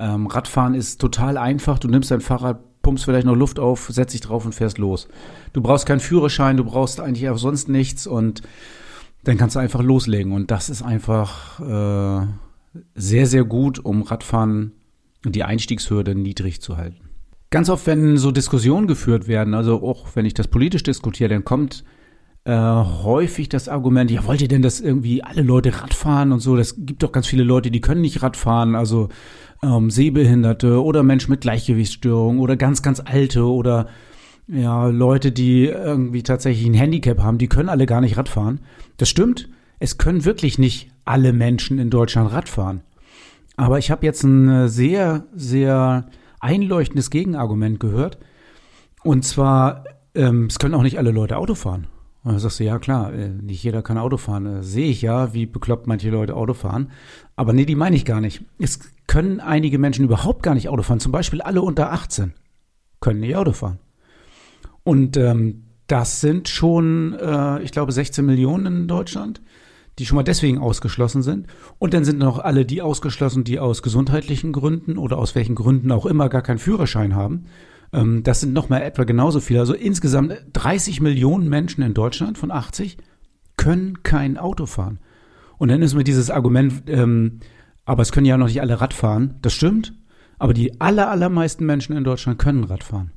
Ähm, 0.00 0.26
Radfahren 0.26 0.74
ist 0.74 1.00
total 1.00 1.36
einfach. 1.36 1.78
Du 1.78 1.86
nimmst 1.86 2.10
dein 2.10 2.20
Fahrrad 2.20 2.58
pumpst 2.82 3.04
vielleicht 3.04 3.26
noch 3.26 3.36
Luft 3.36 3.58
auf, 3.58 3.88
setzt 3.90 4.14
dich 4.14 4.22
drauf 4.22 4.44
und 4.44 4.54
fährst 4.54 4.78
los. 4.78 5.08
Du 5.52 5.60
brauchst 5.60 5.86
keinen 5.86 6.00
Führerschein, 6.00 6.56
du 6.56 6.64
brauchst 6.64 7.00
eigentlich 7.00 7.28
auch 7.28 7.38
sonst 7.38 7.68
nichts 7.68 8.06
und 8.06 8.42
dann 9.24 9.36
kannst 9.36 9.56
du 9.56 9.60
einfach 9.60 9.82
loslegen. 9.82 10.32
Und 10.32 10.50
das 10.50 10.70
ist 10.70 10.82
einfach 10.82 11.60
äh, 11.60 12.26
sehr, 12.94 13.26
sehr 13.26 13.44
gut, 13.44 13.78
um 13.78 14.02
Radfahren 14.02 14.72
die 15.24 15.44
Einstiegshürde 15.44 16.14
niedrig 16.14 16.62
zu 16.62 16.78
halten. 16.78 16.96
Ganz 17.50 17.68
oft, 17.68 17.86
wenn 17.86 18.16
so 18.16 18.30
Diskussionen 18.30 18.86
geführt 18.86 19.28
werden, 19.28 19.54
also 19.54 19.82
auch 19.82 20.06
wenn 20.14 20.24
ich 20.24 20.34
das 20.34 20.48
politisch 20.48 20.84
diskutiere, 20.84 21.28
dann 21.28 21.44
kommt 21.44 21.84
äh, 22.44 22.52
häufig 22.52 23.48
das 23.48 23.68
Argument, 23.68 24.10
ja, 24.10 24.24
wollt 24.24 24.40
ihr 24.40 24.48
denn, 24.48 24.62
dass 24.62 24.80
irgendwie 24.80 25.22
alle 25.22 25.42
Leute 25.42 25.82
Radfahren 25.82 26.32
und 26.32 26.40
so? 26.40 26.56
Das 26.56 26.74
gibt 26.78 27.02
doch 27.02 27.12
ganz 27.12 27.26
viele 27.26 27.42
Leute, 27.42 27.70
die 27.70 27.80
können 27.80 28.00
nicht 28.00 28.22
Radfahren, 28.22 28.74
also 28.74 29.08
ähm, 29.62 29.90
Sehbehinderte 29.90 30.82
oder 30.82 31.02
Menschen 31.02 31.30
mit 31.30 31.42
Gleichgewichtsstörung 31.42 32.38
oder 32.38 32.56
ganz, 32.56 32.82
ganz 32.82 33.00
alte 33.00 33.44
oder 33.44 33.88
ja, 34.48 34.86
Leute, 34.88 35.32
die 35.32 35.66
irgendwie 35.66 36.22
tatsächlich 36.22 36.66
ein 36.66 36.74
Handicap 36.74 37.20
haben, 37.20 37.38
die 37.38 37.48
können 37.48 37.68
alle 37.68 37.86
gar 37.86 38.00
nicht 38.00 38.16
Radfahren. 38.16 38.60
Das 38.96 39.08
stimmt. 39.08 39.48
Es 39.78 39.96
können 39.96 40.24
wirklich 40.24 40.58
nicht 40.58 40.90
alle 41.04 41.32
Menschen 41.32 41.78
in 41.78 41.90
Deutschland 41.90 42.32
Radfahren. 42.32 42.82
Aber 43.56 43.78
ich 43.78 43.90
habe 43.90 44.06
jetzt 44.06 44.24
ein 44.24 44.48
äh, 44.48 44.68
sehr, 44.68 45.24
sehr 45.34 46.06
einleuchtendes 46.40 47.10
Gegenargument 47.10 47.78
gehört. 47.80 48.18
Und 49.02 49.24
zwar, 49.24 49.84
ähm, 50.14 50.46
es 50.46 50.58
können 50.58 50.74
auch 50.74 50.82
nicht 50.82 50.98
alle 50.98 51.10
Leute 51.10 51.36
Auto 51.36 51.54
fahren. 51.54 51.86
Und 52.22 52.32
dann 52.32 52.40
sagst 52.40 52.60
du, 52.60 52.64
ja 52.64 52.78
klar, 52.78 53.14
äh, 53.14 53.28
nicht 53.28 53.62
jeder 53.62 53.82
kann 53.82 53.96
Auto 53.96 54.18
fahren. 54.18 54.46
Äh, 54.46 54.62
sehe 54.62 54.90
ich 54.90 55.00
ja, 55.00 55.32
wie 55.32 55.46
bekloppt 55.46 55.86
manche 55.86 56.10
Leute 56.10 56.36
Auto 56.36 56.54
fahren. 56.54 56.90
Aber 57.34 57.52
nee, 57.52 57.64
die 57.64 57.76
meine 57.76 57.96
ich 57.96 58.04
gar 58.04 58.20
nicht. 58.20 58.42
Es 58.58 58.80
können 59.06 59.40
einige 59.40 59.78
Menschen 59.78 60.04
überhaupt 60.04 60.42
gar 60.42 60.54
nicht 60.54 60.68
Auto 60.68 60.82
fahren. 60.82 61.00
Zum 61.00 61.12
Beispiel 61.12 61.40
alle 61.40 61.62
unter 61.62 61.92
18 61.92 62.34
können 63.00 63.20
nicht 63.20 63.36
Auto 63.36 63.52
fahren. 63.52 63.78
Und 64.82 65.16
ähm, 65.16 65.64
das 65.86 66.20
sind 66.20 66.48
schon, 66.48 67.14
äh, 67.14 67.62
ich 67.62 67.72
glaube, 67.72 67.92
16 67.92 68.24
Millionen 68.24 68.66
in 68.66 68.88
Deutschland, 68.88 69.40
die 69.98 70.06
schon 70.06 70.16
mal 70.16 70.22
deswegen 70.22 70.58
ausgeschlossen 70.58 71.22
sind. 71.22 71.46
Und 71.78 71.94
dann 71.94 72.04
sind 72.04 72.18
noch 72.18 72.38
alle 72.38 72.66
die 72.66 72.82
ausgeschlossen, 72.82 73.44
die 73.44 73.58
aus 73.58 73.82
gesundheitlichen 73.82 74.52
Gründen 74.52 74.98
oder 74.98 75.18
aus 75.18 75.34
welchen 75.34 75.54
Gründen 75.54 75.90
auch 75.90 76.06
immer 76.06 76.28
gar 76.28 76.42
keinen 76.42 76.58
Führerschein 76.58 77.14
haben. 77.14 77.46
Ähm, 77.92 78.22
das 78.22 78.40
sind 78.40 78.52
noch 78.52 78.68
mal 78.68 78.82
etwa 78.82 79.04
genauso 79.04 79.40
viele. 79.40 79.60
Also 79.60 79.74
insgesamt 79.74 80.34
30 80.52 81.00
Millionen 81.00 81.48
Menschen 81.48 81.82
in 81.82 81.94
Deutschland 81.94 82.38
von 82.38 82.50
80 82.50 82.98
können 83.56 84.02
kein 84.02 84.36
Auto 84.36 84.66
fahren. 84.66 84.98
Und 85.58 85.68
dann 85.68 85.82
ist 85.82 85.94
mir 85.94 86.04
dieses 86.04 86.30
Argument, 86.30 86.84
ähm, 86.86 87.40
aber 87.84 88.02
es 88.02 88.12
können 88.12 88.26
ja 88.26 88.38
noch 88.38 88.46
nicht 88.46 88.60
alle 88.60 88.80
Rad 88.80 88.94
fahren. 88.94 89.36
Das 89.42 89.52
stimmt. 89.52 89.94
Aber 90.38 90.54
die 90.54 90.80
aller, 90.80 91.10
allermeisten 91.10 91.66
Menschen 91.66 91.96
in 91.96 92.04
Deutschland 92.04 92.38
können 92.38 92.64
Rad 92.64 92.82
fahren. 92.82 93.12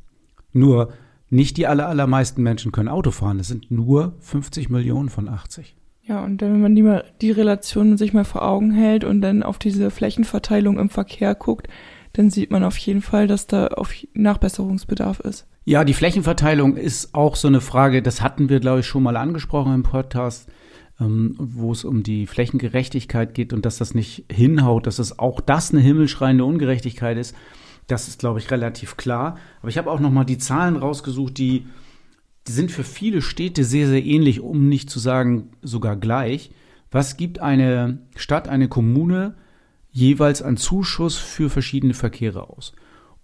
Nur 0.51 0.91
nicht 1.29 1.57
die 1.57 1.67
aller, 1.67 1.87
allermeisten 1.87 2.43
Menschen 2.43 2.71
können 2.71 2.89
Auto 2.89 3.11
fahren. 3.11 3.39
Es 3.39 3.47
sind 3.47 3.71
nur 3.71 4.15
50 4.19 4.69
Millionen 4.69 5.09
von 5.09 5.29
80. 5.29 5.75
Ja, 6.05 6.21
und 6.23 6.41
wenn 6.41 6.61
man 6.61 6.75
die, 6.75 6.81
mal, 6.81 7.05
die 7.21 7.31
Relation 7.31 7.97
sich 7.97 8.13
mal 8.13 8.25
vor 8.25 8.43
Augen 8.43 8.71
hält 8.71 9.05
und 9.05 9.21
dann 9.21 9.41
auf 9.41 9.57
diese 9.57 9.89
Flächenverteilung 9.89 10.77
im 10.77 10.89
Verkehr 10.89 11.33
guckt, 11.33 11.69
dann 12.13 12.29
sieht 12.29 12.51
man 12.51 12.63
auf 12.63 12.77
jeden 12.77 13.01
Fall, 13.01 13.27
dass 13.27 13.47
da 13.47 13.67
auf 13.67 13.93
Nachbesserungsbedarf 14.13 15.19
ist. 15.19 15.47
Ja, 15.65 15.83
die 15.83 15.93
Flächenverteilung 15.93 16.77
ist 16.77 17.15
auch 17.15 17.35
so 17.35 17.47
eine 17.47 17.61
Frage, 17.61 18.01
das 18.01 18.21
hatten 18.21 18.49
wir, 18.49 18.59
glaube 18.59 18.81
ich, 18.81 18.87
schon 18.87 19.03
mal 19.03 19.17
angesprochen 19.17 19.73
im 19.73 19.83
Podcast, 19.83 20.47
ähm, 20.99 21.35
wo 21.39 21.71
es 21.71 21.85
um 21.85 22.03
die 22.03 22.27
Flächengerechtigkeit 22.27 23.33
geht 23.33 23.51
und 23.51 23.65
dass 23.65 23.77
das 23.77 23.95
nicht 23.95 24.25
hinhaut, 24.31 24.85
dass 24.85 24.99
es 24.99 25.17
auch 25.17 25.39
das 25.39 25.71
eine 25.71 25.81
himmelschreiende 25.81 26.45
Ungerechtigkeit 26.45 27.17
ist. 27.17 27.35
Das 27.87 28.07
ist, 28.07 28.19
glaube 28.19 28.39
ich, 28.39 28.51
relativ 28.51 28.95
klar. 28.95 29.37
Aber 29.61 29.69
ich 29.69 29.77
habe 29.77 29.89
auch 29.89 29.99
noch 29.99 30.11
mal 30.11 30.23
die 30.23 30.37
Zahlen 30.37 30.75
rausgesucht, 30.75 31.37
die, 31.37 31.65
die 32.47 32.51
sind 32.51 32.71
für 32.71 32.83
viele 32.83 33.21
Städte 33.21 33.63
sehr, 33.63 33.87
sehr 33.87 34.03
ähnlich, 34.03 34.39
um 34.41 34.69
nicht 34.69 34.89
zu 34.89 34.99
sagen 34.99 35.49
sogar 35.61 35.95
gleich. 35.95 36.51
Was 36.91 37.17
gibt 37.17 37.39
eine 37.39 37.99
Stadt, 38.15 38.47
eine 38.47 38.67
Kommune 38.67 39.35
jeweils 39.93 40.41
an 40.41 40.57
Zuschuss 40.57 41.15
für 41.17 41.49
verschiedene 41.49 41.93
Verkehre 41.93 42.49
aus? 42.49 42.73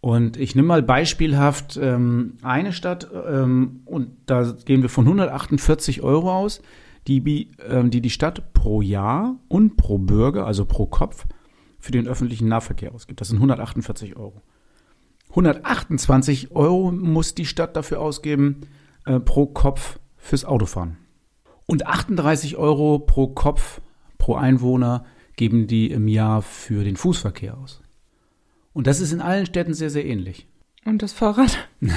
Und 0.01 0.37
ich 0.37 0.55
nehme 0.55 0.69
mal 0.69 0.81
beispielhaft 0.81 1.77
ähm, 1.81 2.37
eine 2.41 2.71
Stadt 2.71 3.09
ähm, 3.13 3.81
und 3.83 4.11
da 4.27 4.55
gehen 4.63 4.81
wir 4.81 4.89
von 4.89 5.05
148 5.05 6.01
Euro 6.01 6.31
aus, 6.31 6.61
die, 7.07 7.51
ähm, 7.67 7.91
die 7.91 7.99
die 7.99 8.09
Stadt 8.09 8.53
pro 8.53 8.81
Jahr 8.81 9.35
und 9.49 9.75
pro 9.75 9.97
Bürger, 9.97 10.45
also 10.45 10.63
pro 10.63 10.85
Kopf, 10.85 11.25
für 11.79 11.91
den 11.91 12.07
öffentlichen 12.07 12.47
Nahverkehr 12.47 12.93
ausgibt. 12.93 13.19
Das 13.19 13.27
sind 13.27 13.37
148 13.37 14.15
Euro. 14.15 14.41
128 15.29 16.51
Euro 16.51 16.91
muss 16.91 17.35
die 17.35 17.45
Stadt 17.45 17.75
dafür 17.75 17.99
ausgeben 17.99 18.61
äh, 19.05 19.19
pro 19.19 19.47
Kopf 19.47 19.99
fürs 20.17 20.45
Autofahren. 20.45 20.97
Und 21.65 21.87
38 21.87 22.57
Euro 22.57 22.99
pro 22.99 23.27
Kopf, 23.27 23.81
pro 24.17 24.35
Einwohner 24.35 25.05
geben 25.39 25.67
die 25.67 25.89
im 25.89 26.09
Jahr 26.09 26.41
für 26.41 26.83
den 26.83 26.97
Fußverkehr 26.97 27.57
aus. 27.57 27.79
Und 28.73 28.87
das 28.87 28.99
ist 28.99 29.13
in 29.13 29.21
allen 29.21 29.45
Städten 29.45 29.73
sehr, 29.73 29.89
sehr 29.89 30.05
ähnlich. 30.05 30.47
Und 30.83 31.01
das 31.01 31.13
Fahrrad? 31.13 31.57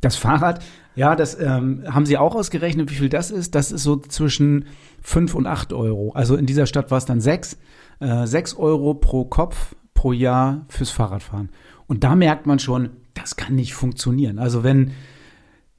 Das 0.00 0.14
Fahrrad, 0.14 0.64
ja, 0.94 1.16
das 1.16 1.38
ähm, 1.38 1.82
haben 1.88 2.06
sie 2.06 2.16
auch 2.16 2.36
ausgerechnet, 2.36 2.90
wie 2.90 2.94
viel 2.94 3.08
das 3.08 3.32
ist. 3.32 3.56
Das 3.56 3.72
ist 3.72 3.82
so 3.82 3.96
zwischen 3.96 4.66
5 5.02 5.34
und 5.34 5.48
8 5.48 5.72
Euro. 5.72 6.12
Also 6.12 6.36
in 6.36 6.46
dieser 6.46 6.66
Stadt 6.66 6.92
war 6.92 6.98
es 6.98 7.04
dann 7.04 7.20
6. 7.20 7.58
Äh, 7.98 8.24
6 8.26 8.54
Euro 8.54 8.94
pro 8.94 9.24
Kopf 9.24 9.74
pro 9.94 10.12
Jahr 10.12 10.64
fürs 10.68 10.90
Fahrradfahren. 10.90 11.50
Und 11.88 12.04
da 12.04 12.14
merkt 12.14 12.46
man 12.46 12.60
schon, 12.60 12.90
das 13.14 13.34
kann 13.34 13.56
nicht 13.56 13.74
funktionieren. 13.74 14.38
Also 14.38 14.62
wenn, 14.62 14.92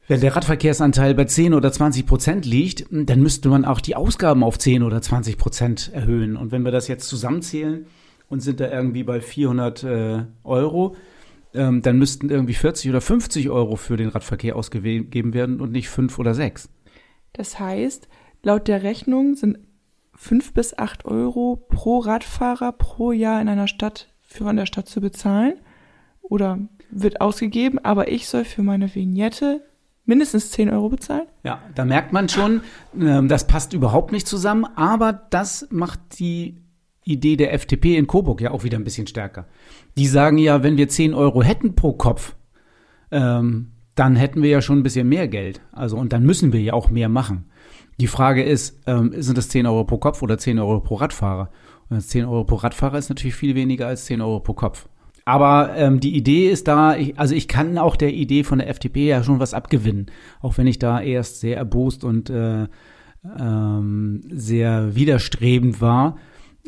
wenn 0.08 0.20
der 0.20 0.36
Radverkehrsanteil 0.36 1.14
bei 1.14 1.26
10 1.26 1.54
oder 1.54 1.72
20 1.72 2.06
Prozent 2.06 2.46
liegt, 2.46 2.86
dann 2.92 3.22
müsste 3.22 3.48
man 3.50 3.64
auch 3.64 3.80
die 3.80 3.96
Ausgaben 3.96 4.44
auf 4.44 4.58
10 4.58 4.84
oder 4.84 5.02
20 5.02 5.38
Prozent 5.38 5.92
erhöhen. 5.94 6.36
Und 6.36 6.52
wenn 6.52 6.64
wir 6.64 6.72
das 6.72 6.88
jetzt 6.88 7.08
zusammenzählen 7.08 7.86
und 8.28 8.42
sind 8.42 8.60
da 8.60 8.70
irgendwie 8.70 9.04
bei 9.04 9.22
400 9.22 9.84
äh, 9.84 10.24
Euro, 10.44 10.96
ähm, 11.54 11.82
dann 11.82 11.98
müssten 11.98 12.30
irgendwie 12.30 12.54
40 12.54 12.90
oder 12.90 13.00
50 13.00 13.50
Euro 13.50 13.78
für 13.78 13.96
den 13.96 14.10
Radverkehr 14.10 14.56
ausgegeben 14.56 15.34
werden 15.34 15.62
und 15.62 15.72
nicht 15.72 15.90
5 15.90 16.20
oder 16.20 16.34
6. 16.34 16.70
Das 17.32 17.60
heißt, 17.60 18.10
laut 18.44 18.68
der 18.68 18.84
Rechnung 18.84 19.36
sind 19.36 19.60
5 20.16 20.54
bis 20.54 20.78
8 20.78 21.06
Euro 21.06 21.66
pro 21.70 22.00
Radfahrer 22.00 22.74
pro 22.74 23.12
Jahr 23.12 23.42
in 23.42 23.48
einer 23.48 23.68
Stadt 23.68 24.10
für 24.22 24.54
der 24.54 24.66
Stadt 24.66 24.88
zu 24.88 25.00
bezahlen 25.00 25.54
oder 26.22 26.60
wird 26.90 27.22
ausgegeben, 27.22 27.80
aber 27.80 28.10
ich 28.10 28.28
soll 28.28 28.46
für 28.46 28.64
meine 28.64 28.94
Vignette 28.94 29.62
mindestens 30.06 30.52
10 30.52 30.70
Euro 30.70 30.90
bezahlen? 30.90 31.28
Ja, 31.44 31.62
da 31.76 31.86
merkt 31.86 32.14
man 32.14 32.30
schon, 32.30 32.62
ähm, 33.00 33.28
das 33.28 33.48
passt 33.48 33.74
überhaupt 33.74 34.12
nicht 34.12 34.28
zusammen, 34.28 34.66
aber 34.76 35.14
das 35.30 35.68
macht 35.72 36.00
die 36.20 36.62
Idee 37.06 37.36
der 37.36 37.54
FDP 37.54 37.98
in 37.98 38.08
Coburg 38.08 38.42
ja 38.42 38.52
auch 38.52 38.64
wieder 38.64 38.78
ein 38.78 38.84
bisschen 38.84 39.08
stärker. 39.08 39.46
Die 39.98 40.08
sagen 40.08 40.38
ja, 40.38 40.64
wenn 40.64 40.78
wir 40.78 40.88
10 40.88 41.14
Euro 41.14 41.44
hätten 41.44 41.76
pro 41.76 41.94
Kopf, 41.94 42.36
ähm, 43.12 43.72
dann 43.96 44.16
hätten 44.16 44.42
wir 44.42 44.50
ja 44.50 44.62
schon 44.62 44.80
ein 44.80 44.84
bisschen 44.84 45.08
mehr 45.08 45.28
Geld. 45.28 45.62
Also, 45.72 45.98
und 45.98 46.14
dann 46.14 46.24
müssen 46.24 46.54
wir 46.54 46.62
ja 46.62 46.74
auch 46.74 46.90
mehr 46.90 47.10
machen. 47.10 47.46
Die 48.00 48.08
Frage 48.08 48.44
ist, 48.44 48.82
ähm, 48.88 49.14
sind 49.16 49.38
das 49.38 49.50
10 49.50 49.68
Euro 49.68 49.84
pro 49.84 49.98
Kopf 49.98 50.22
oder 50.22 50.38
10 50.38 50.58
Euro 50.60 50.80
pro 50.80 50.96
Radfahrer? 50.96 51.50
Und 51.90 52.02
10 52.02 52.26
Euro 52.26 52.44
pro 52.44 52.56
Radfahrer 52.56 52.98
ist 52.98 53.10
natürlich 53.10 53.36
viel 53.36 53.54
weniger 53.54 53.88
als 53.88 54.06
10 54.06 54.22
Euro 54.22 54.40
pro 54.40 54.54
Kopf. 54.54 54.88
Aber 55.26 55.76
ähm, 55.76 56.00
die 56.00 56.16
Idee 56.16 56.50
ist 56.50 56.68
da, 56.68 56.96
ich, 56.96 57.18
also 57.18 57.34
ich 57.34 57.48
kann 57.48 57.78
auch 57.78 57.96
der 57.96 58.14
Idee 58.14 58.44
von 58.44 58.60
der 58.60 58.70
FDP 58.70 59.08
ja 59.08 59.24
schon 59.24 59.40
was 59.40 59.54
abgewinnen, 59.54 60.08
auch 60.42 60.58
wenn 60.58 60.68
ich 60.68 60.80
da 60.80 61.02
erst 61.02 61.40
sehr 61.40 61.58
erbost 61.58 62.04
und 62.04 62.30
äh, 62.30 62.68
ähm, 63.40 64.22
sehr 64.30 64.96
widerstrebend 64.96 65.80
war. 65.80 66.18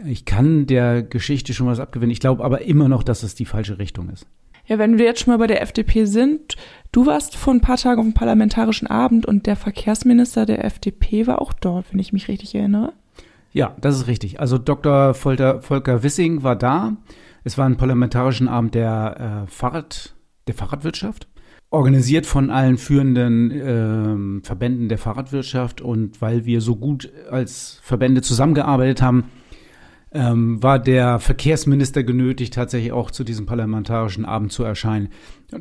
Ich 0.06 0.26
kann 0.26 0.68
der 0.68 1.04
Geschichte 1.04 1.54
schon 1.54 1.68
was 1.68 1.80
abgewinnen. 1.80 2.12
Ich 2.12 2.20
glaube 2.20 2.44
aber 2.44 2.62
immer 2.62 2.90
noch, 2.90 3.04
dass 3.04 3.24
es 3.24 3.36
die 3.36 3.46
falsche 3.46 3.78
Richtung 3.78 4.10
ist. 4.10 4.26
Ja, 4.68 4.80
wenn 4.80 4.98
wir 4.98 5.06
jetzt 5.06 5.22
schon 5.22 5.34
mal 5.34 5.38
bei 5.38 5.48
der 5.48 5.62
FDP 5.62 6.06
sind, 6.06 6.56
du 6.92 7.06
warst 7.06 7.36
vor 7.36 7.54
ein 7.54 7.62
paar 7.62 7.78
Tagen 7.78 8.00
auf 8.00 8.06
dem 8.06 8.14
parlamentarischen 8.14 8.88
Abend 8.88 9.26
und 9.26 9.46
der 9.46 9.56
Verkehrsminister 9.56 10.46
der 10.46 10.66
FDP 10.66 11.28
war 11.28 11.42
auch 11.42 11.54
dort, 11.54 11.86
wenn 11.92 12.00
ich 12.00 12.14
mich 12.14 12.28
richtig 12.28 12.56
erinnere. 12.56 12.94
Ja, 13.52 13.76
das 13.80 13.96
ist 13.96 14.08
richtig. 14.08 14.40
Also 14.40 14.58
Dr. 14.58 15.14
Volker, 15.14 15.62
Volker 15.62 16.04
Wissing 16.04 16.44
war 16.44 16.56
da. 16.56 16.98
Es 17.46 17.60
war 17.60 17.68
ein 17.68 17.78
parlamentarischen 17.78 18.48
Abend 18.48 18.74
der 18.74 19.46
äh, 19.46 19.52
Fahrrad, 19.52 20.16
der 20.48 20.56
Fahrradwirtschaft, 20.56 21.28
organisiert 21.70 22.26
von 22.26 22.50
allen 22.50 22.80
führenden 22.80 23.52
äh, 24.42 24.44
Verbänden 24.44 24.90
der 24.90 24.98
Fahrradwirtschaft. 24.98 25.80
Und 25.80 26.24
weil 26.24 26.46
wir 26.46 26.60
so 26.60 26.76
gut 26.76 27.12
als 27.30 27.80
Verbände 27.84 28.24
zusammengearbeitet 28.24 29.04
haben, 29.04 29.26
ähm, 30.12 30.64
war 30.64 30.80
der 30.80 31.20
Verkehrsminister 31.20 32.04
genötigt, 32.04 32.56
tatsächlich 32.56 32.94
auch 32.94 33.12
zu 33.12 33.24
diesem 33.24 33.46
parlamentarischen 33.46 34.26
Abend 34.26 34.52
zu 34.52 34.64
erscheinen. 34.64 35.10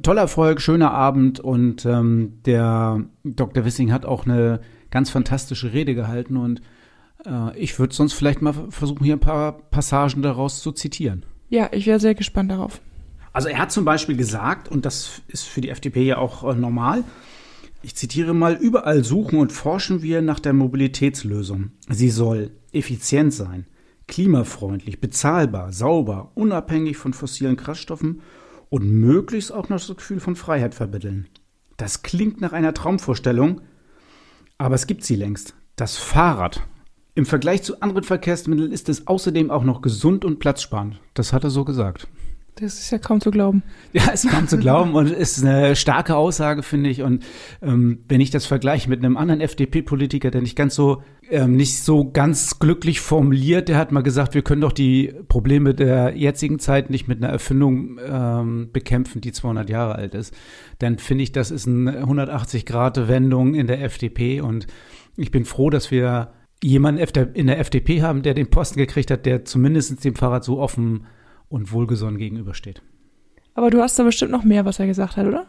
Toller 0.02 0.22
Erfolg, 0.22 0.62
schöner 0.62 0.92
Abend 0.92 1.38
und 1.38 1.84
ähm, 1.84 2.38
der 2.46 3.04
Dr. 3.24 3.66
Wissing 3.66 3.92
hat 3.92 4.06
auch 4.06 4.24
eine 4.24 4.60
ganz 4.90 5.10
fantastische 5.10 5.74
Rede 5.74 5.94
gehalten 5.94 6.38
und 6.38 6.62
äh, 7.26 7.58
ich 7.58 7.78
würde 7.78 7.94
sonst 7.94 8.14
vielleicht 8.14 8.40
mal 8.40 8.54
versuchen, 8.70 9.04
hier 9.04 9.16
ein 9.16 9.20
paar 9.20 9.52
Passagen 9.52 10.22
daraus 10.22 10.62
zu 10.62 10.72
zitieren. 10.72 11.26
Ja, 11.48 11.68
ich 11.72 11.86
wäre 11.86 12.00
sehr 12.00 12.14
gespannt 12.14 12.50
darauf. 12.50 12.80
Also 13.32 13.48
er 13.48 13.58
hat 13.58 13.72
zum 13.72 13.84
Beispiel 13.84 14.16
gesagt, 14.16 14.68
und 14.68 14.86
das 14.86 15.22
ist 15.28 15.44
für 15.44 15.60
die 15.60 15.70
FDP 15.70 16.04
ja 16.04 16.18
auch 16.18 16.44
äh, 16.44 16.54
normal, 16.54 17.04
ich 17.82 17.94
zitiere 17.94 18.32
mal, 18.32 18.54
überall 18.54 19.04
suchen 19.04 19.38
und 19.38 19.52
forschen 19.52 20.02
wir 20.02 20.22
nach 20.22 20.40
der 20.40 20.54
Mobilitätslösung. 20.54 21.72
Sie 21.90 22.08
soll 22.08 22.52
effizient 22.72 23.34
sein, 23.34 23.66
klimafreundlich, 24.06 25.00
bezahlbar, 25.00 25.72
sauber, 25.72 26.30
unabhängig 26.34 26.96
von 26.96 27.12
fossilen 27.12 27.56
Kraftstoffen 27.56 28.22
und 28.70 28.90
möglichst 28.90 29.52
auch 29.52 29.68
noch 29.68 29.84
das 29.84 29.96
Gefühl 29.96 30.20
von 30.20 30.34
Freiheit 30.34 30.74
vermitteln. 30.74 31.26
Das 31.76 32.02
klingt 32.02 32.40
nach 32.40 32.52
einer 32.52 32.72
Traumvorstellung, 32.72 33.60
aber 34.56 34.76
es 34.76 34.86
gibt 34.86 35.04
sie 35.04 35.16
längst. 35.16 35.54
Das 35.76 35.96
Fahrrad. 35.96 36.62
Im 37.16 37.26
Vergleich 37.26 37.62
zu 37.62 37.80
anderen 37.80 38.02
Verkehrsmitteln 38.02 38.72
ist 38.72 38.88
es 38.88 39.06
außerdem 39.06 39.50
auch 39.50 39.62
noch 39.62 39.82
gesund 39.82 40.24
und 40.24 40.40
platzsparend. 40.40 41.00
Das 41.14 41.32
hat 41.32 41.44
er 41.44 41.50
so 41.50 41.64
gesagt. 41.64 42.08
Das 42.56 42.74
ist 42.78 42.90
ja 42.90 42.98
kaum 42.98 43.20
zu 43.20 43.32
glauben. 43.32 43.64
Ja, 43.92 44.10
ist 44.10 44.28
kaum 44.28 44.46
zu 44.46 44.58
glauben 44.58 44.94
und 44.94 45.10
ist 45.10 45.44
eine 45.44 45.74
starke 45.74 46.16
Aussage, 46.16 46.62
finde 46.62 46.90
ich. 46.90 47.02
Und 47.02 47.24
ähm, 47.62 48.00
wenn 48.08 48.20
ich 48.20 48.30
das 48.30 48.46
vergleiche 48.46 48.88
mit 48.88 49.00
einem 49.00 49.16
anderen 49.16 49.40
FDP-Politiker, 49.40 50.30
der 50.30 50.40
nicht 50.40 50.56
ganz 50.56 50.74
so 50.74 51.02
ähm, 51.30 51.56
nicht 51.56 51.82
so 51.82 52.10
ganz 52.10 52.58
glücklich 52.58 53.00
formuliert, 53.00 53.68
der 53.68 53.76
hat 53.76 53.90
mal 53.90 54.02
gesagt, 54.02 54.34
wir 54.34 54.42
können 54.42 54.60
doch 54.60 54.72
die 54.72 55.12
Probleme 55.28 55.74
der 55.74 56.16
jetzigen 56.16 56.58
Zeit 56.60 56.90
nicht 56.90 57.08
mit 57.08 57.22
einer 57.22 57.32
Erfindung 57.32 57.98
ähm, 58.04 58.70
bekämpfen, 58.72 59.20
die 59.20 59.32
200 59.32 59.68
Jahre 59.68 59.96
alt 59.96 60.14
ist. 60.14 60.34
Dann 60.78 60.98
finde 60.98 61.24
ich, 61.24 61.32
das 61.32 61.50
ist 61.50 61.66
eine 61.66 61.98
180 61.98 62.66
Grad 62.66 63.08
Wendung 63.08 63.54
in 63.54 63.66
der 63.66 63.82
FDP 63.82 64.40
und 64.40 64.66
ich 65.16 65.30
bin 65.30 65.44
froh, 65.44 65.70
dass 65.70 65.90
wir 65.90 66.32
jemanden 66.64 67.02
in 67.34 67.46
der 67.46 67.58
FDP 67.58 68.02
haben, 68.02 68.22
der 68.22 68.34
den 68.34 68.48
Posten 68.48 68.78
gekriegt 68.78 69.10
hat, 69.10 69.26
der 69.26 69.44
zumindest 69.44 70.04
dem 70.04 70.14
Fahrrad 70.14 70.44
so 70.44 70.58
offen 70.58 71.06
und 71.48 71.72
wohlgesonnen 71.72 72.18
gegenübersteht. 72.18 72.82
Aber 73.54 73.70
du 73.70 73.80
hast 73.80 73.98
da 73.98 74.02
bestimmt 74.02 74.32
noch 74.32 74.44
mehr, 74.44 74.64
was 74.64 74.78
er 74.78 74.86
gesagt 74.86 75.16
hat, 75.16 75.26
oder? 75.26 75.46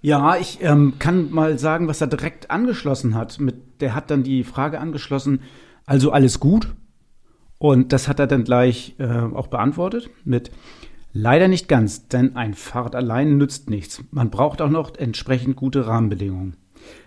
Ja, 0.00 0.36
ich 0.36 0.58
ähm, 0.62 0.94
kann 0.98 1.30
mal 1.32 1.58
sagen, 1.58 1.88
was 1.88 2.00
er 2.00 2.06
direkt 2.06 2.50
angeschlossen 2.50 3.14
hat. 3.14 3.40
Mit, 3.40 3.80
der 3.80 3.94
hat 3.94 4.10
dann 4.10 4.22
die 4.22 4.44
Frage 4.44 4.78
angeschlossen, 4.78 5.40
also 5.86 6.12
alles 6.12 6.40
gut? 6.40 6.68
Und 7.58 7.92
das 7.92 8.06
hat 8.08 8.20
er 8.20 8.26
dann 8.26 8.44
gleich 8.44 8.94
äh, 8.98 9.06
auch 9.06 9.48
beantwortet 9.48 10.10
mit 10.24 10.50
Leider 11.16 11.46
nicht 11.46 11.68
ganz, 11.68 12.08
denn 12.08 12.34
ein 12.34 12.54
Fahrrad 12.54 12.96
allein 12.96 13.36
nützt 13.36 13.70
nichts. 13.70 14.02
Man 14.10 14.30
braucht 14.30 14.60
auch 14.60 14.68
noch 14.68 14.96
entsprechend 14.96 15.54
gute 15.54 15.86
Rahmenbedingungen. 15.86 16.56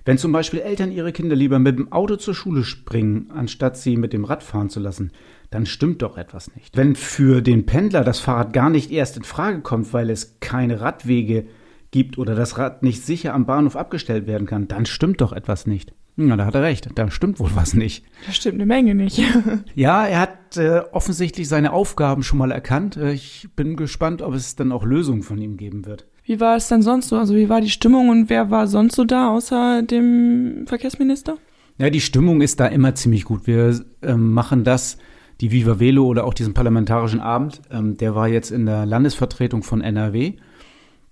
Wenn 0.06 0.18
zum 0.18 0.32
Beispiel 0.32 0.60
Eltern 0.60 0.92
ihre 0.92 1.12
Kinder 1.12 1.36
lieber 1.36 1.60
mit 1.60 1.78
dem 1.78 1.92
Auto 1.92 2.16
zur 2.16 2.34
Schule 2.34 2.64
springen, 2.64 3.32
anstatt 3.34 3.78
sie 3.78 3.98
mit 3.98 4.14
dem 4.14 4.26
Rad 4.26 4.44
fahren 4.44 4.70
zu 4.70 4.80
lassen, 4.80 5.12
dann 5.50 5.66
stimmt 5.66 6.02
doch 6.02 6.18
etwas 6.18 6.54
nicht. 6.56 6.76
Wenn 6.76 6.96
für 6.96 7.42
den 7.42 7.66
Pendler 7.66 8.04
das 8.04 8.20
Fahrrad 8.20 8.54
gar 8.54 8.70
nicht 8.70 8.92
erst 8.92 9.18
in 9.18 9.24
Frage 9.24 9.62
kommt, 9.62 9.94
weil 9.94 10.10
es 10.10 10.40
keine 10.40 10.82
Radwege 10.82 11.48
gibt 11.92 12.18
oder 12.18 12.36
das 12.36 12.58
Rad 12.58 12.84
nicht 12.84 13.06
sicher 13.06 13.34
am 13.34 13.46
Bahnhof 13.46 13.76
abgestellt 13.76 14.28
werden 14.28 14.48
kann, 14.48 14.68
dann 14.68 14.86
stimmt 14.86 15.22
doch 15.22 15.32
etwas 15.32 15.68
nicht. 15.68 15.94
Na, 16.20 16.36
da 16.36 16.46
hat 16.46 16.56
er 16.56 16.64
recht. 16.64 16.90
Da 16.96 17.12
stimmt 17.12 17.40
wohl 17.40 17.52
was 17.54 17.76
nicht. 17.76 18.04
Da 18.26 18.32
stimmt 18.32 18.56
eine 18.56 18.66
Menge 18.66 18.96
nicht. 18.96 19.22
ja, 19.76 20.06
er 20.08 20.20
hat 20.20 20.58
äh, 20.58 20.80
offensichtlich 20.92 21.48
seine 21.48 21.72
Aufgaben 21.72 22.24
schon 22.24 22.40
mal 22.40 22.52
erkannt. 22.52 22.98
Äh, 22.98 23.14
ich 23.14 23.50
bin 23.56 23.76
gespannt, 23.76 24.24
ob 24.24 24.34
es 24.34 24.56
dann 24.56 24.72
auch 24.72 24.84
Lösungen 24.84 25.22
von 25.22 25.40
ihm 25.40 25.58
geben 25.58 25.86
wird. 25.86 26.08
Wie 26.28 26.42
war 26.42 26.58
es 26.58 26.68
denn 26.68 26.82
sonst 26.82 27.08
so? 27.08 27.18
Also 27.18 27.36
wie 27.36 27.48
war 27.48 27.62
die 27.62 27.70
Stimmung 27.70 28.10
und 28.10 28.30
wer 28.30 28.52
war 28.52 28.68
sonst 28.68 28.96
so 28.96 29.06
da 29.06 29.30
außer 29.30 29.82
dem 29.82 30.66
Verkehrsminister? 30.68 31.38
Ja, 31.78 31.90
die 31.90 32.02
Stimmung 32.02 32.42
ist 32.42 32.60
da 32.60 32.68
immer 32.68 32.96
ziemlich 32.96 33.24
gut. 33.24 33.48
Wir 33.48 33.80
ähm, 34.02 34.34
machen 34.34 34.66
das, 34.66 34.98
die 35.40 35.52
Viva 35.52 35.80
Velo 35.80 36.06
oder 36.06 36.26
auch 36.26 36.34
diesen 36.34 36.54
parlamentarischen 36.54 37.22
Abend, 37.22 37.62
ähm, 37.72 37.96
der 37.96 38.14
war 38.14 38.28
jetzt 38.28 38.52
in 38.52 38.66
der 38.66 38.86
Landesvertretung 38.86 39.64
von 39.64 39.80
NRW. 39.80 40.34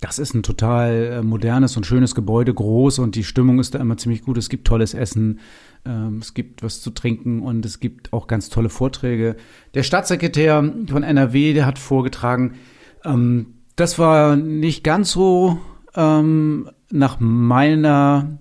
Das 0.01 0.19
ist 0.19 0.33
ein 0.33 0.43
total 0.43 0.91
äh, 0.91 1.21
modernes 1.21 1.77
und 1.77 1.85
schönes 1.85 2.13
Gebäude, 2.13 2.53
groß 2.53 2.99
und 2.99 3.15
die 3.15 3.23
Stimmung 3.23 3.59
ist 3.59 3.73
da 3.73 3.79
immer 3.79 3.95
ziemlich 3.95 4.21
gut. 4.21 4.37
Es 4.37 4.49
gibt 4.49 4.67
tolles 4.67 4.93
Essen, 4.93 5.39
ähm, 5.85 6.17
es 6.21 6.33
gibt 6.33 6.61
was 6.61 6.81
zu 6.81 6.89
trinken 6.89 7.41
und 7.41 7.65
es 7.65 7.79
gibt 7.79 8.11
auch 8.11 8.27
ganz 8.27 8.49
tolle 8.49 8.67
Vorträge. 8.67 9.37
Der 9.75 9.83
Staatssekretär 9.83 10.73
von 10.89 11.03
NRW, 11.03 11.53
der 11.53 11.65
hat 11.65 11.79
vorgetragen, 11.79 12.55
ähm, 13.05 13.54
das 13.75 13.99
war 13.99 14.35
nicht 14.35 14.83
ganz 14.83 15.11
so 15.11 15.59
ähm, 15.95 16.69
nach 16.91 17.19
meiner 17.19 18.39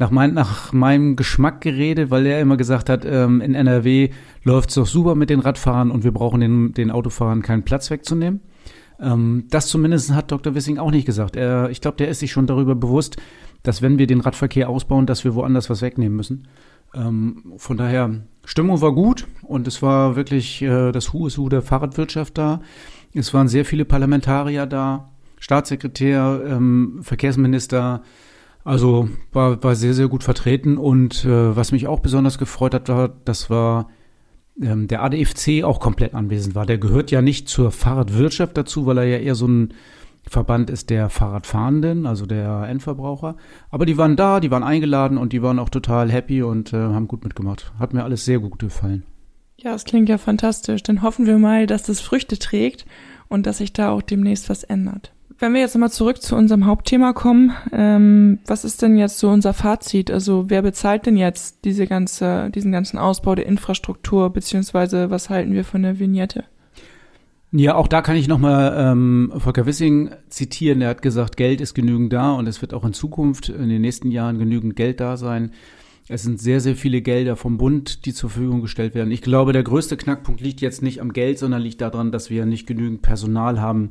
nach, 0.00 0.10
mein, 0.12 0.32
nach 0.32 0.72
meinem 0.72 1.16
Geschmack 1.16 1.60
geredet, 1.60 2.10
weil 2.10 2.24
er 2.26 2.40
immer 2.40 2.56
gesagt 2.56 2.88
hat, 2.88 3.04
ähm, 3.04 3.40
in 3.40 3.54
NRW 3.54 4.10
läuft 4.44 4.68
es 4.68 4.76
doch 4.76 4.86
super 4.86 5.16
mit 5.16 5.28
den 5.28 5.40
Radfahrern 5.40 5.90
und 5.90 6.04
wir 6.04 6.12
brauchen 6.12 6.40
den, 6.40 6.72
den 6.72 6.92
Autofahrern 6.92 7.42
keinen 7.42 7.64
Platz 7.64 7.90
wegzunehmen. 7.90 8.40
Ähm, 9.00 9.46
das 9.50 9.66
zumindest 9.66 10.12
hat 10.12 10.30
Dr. 10.30 10.54
Wissing 10.54 10.78
auch 10.78 10.92
nicht 10.92 11.04
gesagt. 11.04 11.34
Er, 11.36 11.70
ich 11.70 11.80
glaube, 11.80 11.96
der 11.96 12.08
ist 12.08 12.20
sich 12.20 12.30
schon 12.30 12.46
darüber 12.46 12.76
bewusst, 12.76 13.16
dass 13.64 13.82
wenn 13.82 13.98
wir 13.98 14.06
den 14.06 14.20
Radverkehr 14.20 14.68
ausbauen, 14.68 15.06
dass 15.06 15.24
wir 15.24 15.34
woanders 15.34 15.68
was 15.68 15.82
wegnehmen 15.82 16.16
müssen. 16.16 16.46
Ähm, 16.94 17.54
von 17.56 17.76
daher, 17.76 18.22
Stimmung 18.44 18.80
war 18.80 18.92
gut 18.92 19.26
und 19.42 19.66
es 19.66 19.82
war 19.82 20.16
wirklich 20.16 20.62
äh, 20.62 20.92
das 20.92 21.12
Hu 21.12 21.26
ist 21.26 21.38
Hu 21.38 21.48
der 21.48 21.62
Fahrradwirtschaft 21.62 22.38
da. 22.38 22.60
Es 23.18 23.34
waren 23.34 23.48
sehr 23.48 23.64
viele 23.64 23.84
Parlamentarier 23.84 24.66
da, 24.66 25.10
Staatssekretär, 25.40 26.40
ähm, 26.46 27.00
Verkehrsminister, 27.02 28.02
also 28.64 29.08
war, 29.32 29.62
war 29.62 29.74
sehr, 29.74 29.94
sehr 29.94 30.08
gut 30.08 30.22
vertreten 30.22 30.78
und 30.78 31.24
äh, 31.24 31.56
was 31.56 31.72
mich 31.72 31.88
auch 31.88 32.00
besonders 32.00 32.38
gefreut 32.38 32.74
hat, 32.74 32.88
war, 32.88 33.08
das 33.24 33.50
war 33.50 33.88
ähm, 34.60 34.86
der 34.86 35.02
ADFC 35.02 35.64
auch 35.64 35.80
komplett 35.80 36.14
anwesend 36.14 36.54
war. 36.54 36.66
Der 36.66 36.78
gehört 36.78 37.10
ja 37.10 37.22
nicht 37.22 37.48
zur 37.48 37.72
Fahrradwirtschaft 37.72 38.56
dazu, 38.56 38.86
weil 38.86 38.98
er 38.98 39.04
ja 39.04 39.18
eher 39.18 39.34
so 39.34 39.48
ein 39.48 39.74
Verband 40.28 40.70
ist 40.70 40.90
der 40.90 41.08
Fahrradfahrenden, 41.08 42.06
also 42.06 42.26
der 42.26 42.66
Endverbraucher. 42.68 43.36
Aber 43.70 43.86
die 43.86 43.96
waren 43.96 44.14
da, 44.14 44.40
die 44.40 44.50
waren 44.50 44.62
eingeladen 44.62 45.18
und 45.18 45.32
die 45.32 45.42
waren 45.42 45.58
auch 45.58 45.70
total 45.70 46.10
happy 46.12 46.42
und 46.42 46.72
äh, 46.72 46.76
haben 46.76 47.08
gut 47.08 47.24
mitgemacht. 47.24 47.72
Hat 47.78 47.94
mir 47.94 48.04
alles 48.04 48.24
sehr 48.24 48.38
gut 48.38 48.58
gefallen. 48.58 49.04
Ja, 49.58 49.74
es 49.74 49.84
klingt 49.84 50.08
ja 50.08 50.18
fantastisch. 50.18 50.82
Dann 50.82 51.02
hoffen 51.02 51.26
wir 51.26 51.38
mal, 51.38 51.66
dass 51.66 51.82
das 51.82 52.00
Früchte 52.00 52.38
trägt 52.38 52.86
und 53.28 53.46
dass 53.46 53.58
sich 53.58 53.72
da 53.72 53.90
auch 53.90 54.02
demnächst 54.02 54.48
was 54.48 54.64
ändert 54.64 55.12
wenn 55.38 55.54
wir 55.54 55.60
jetzt 55.60 55.74
nochmal 55.74 55.90
zurück 55.90 56.20
zu 56.20 56.34
unserem 56.34 56.66
Hauptthema 56.66 57.12
kommen, 57.12 57.52
ähm, 57.72 58.40
was 58.46 58.64
ist 58.64 58.82
denn 58.82 58.98
jetzt 58.98 59.18
so 59.18 59.30
unser 59.30 59.54
Fazit? 59.54 60.10
Also 60.10 60.46
wer 60.48 60.62
bezahlt 60.62 61.06
denn 61.06 61.16
jetzt 61.16 61.64
diese 61.64 61.86
ganze, 61.86 62.50
diesen 62.50 62.72
ganzen 62.72 62.98
Ausbau 62.98 63.34
der 63.34 63.46
Infrastruktur, 63.46 64.30
beziehungsweise 64.30 65.10
was 65.10 65.30
halten 65.30 65.52
wir 65.52 65.64
von 65.64 65.82
der 65.82 65.98
Vignette? 65.98 66.44
Ja, 67.50 67.76
auch 67.76 67.88
da 67.88 68.02
kann 68.02 68.16
ich 68.16 68.28
nochmal 68.28 68.74
ähm, 68.76 69.32
Volker 69.38 69.64
Wissing 69.64 70.10
zitieren. 70.28 70.82
Er 70.82 70.90
hat 70.90 71.02
gesagt, 71.02 71.36
Geld 71.36 71.60
ist 71.60 71.72
genügend 71.72 72.12
da 72.12 72.32
und 72.32 72.46
es 72.46 72.60
wird 72.60 72.74
auch 72.74 72.84
in 72.84 72.92
Zukunft, 72.92 73.48
in 73.48 73.68
den 73.68 73.80
nächsten 73.80 74.10
Jahren 74.10 74.38
genügend 74.38 74.76
Geld 74.76 75.00
da 75.00 75.16
sein. 75.16 75.52
Es 76.08 76.22
sind 76.22 76.40
sehr, 76.40 76.60
sehr 76.60 76.74
viele 76.74 77.02
Gelder 77.02 77.36
vom 77.36 77.58
Bund, 77.58 78.06
die 78.06 78.14
zur 78.14 78.30
Verfügung 78.30 78.62
gestellt 78.62 78.94
werden. 78.94 79.10
Ich 79.10 79.20
glaube, 79.20 79.52
der 79.52 79.62
größte 79.62 79.96
Knackpunkt 79.96 80.40
liegt 80.40 80.60
jetzt 80.62 80.82
nicht 80.82 81.00
am 81.00 81.12
Geld, 81.12 81.38
sondern 81.38 81.60
liegt 81.60 81.82
daran, 81.82 82.12
dass 82.12 82.30
wir 82.30 82.46
nicht 82.46 82.66
genügend 82.66 83.02
Personal 83.02 83.60
haben, 83.60 83.90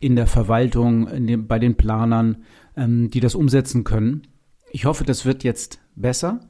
in 0.00 0.16
der 0.16 0.26
Verwaltung, 0.26 1.08
in 1.08 1.26
dem, 1.26 1.46
bei 1.46 1.58
den 1.58 1.76
Planern, 1.76 2.44
ähm, 2.76 3.10
die 3.10 3.20
das 3.20 3.34
umsetzen 3.34 3.84
können. 3.84 4.26
Ich 4.72 4.84
hoffe, 4.84 5.04
das 5.04 5.24
wird 5.24 5.44
jetzt 5.44 5.78
besser. 5.94 6.40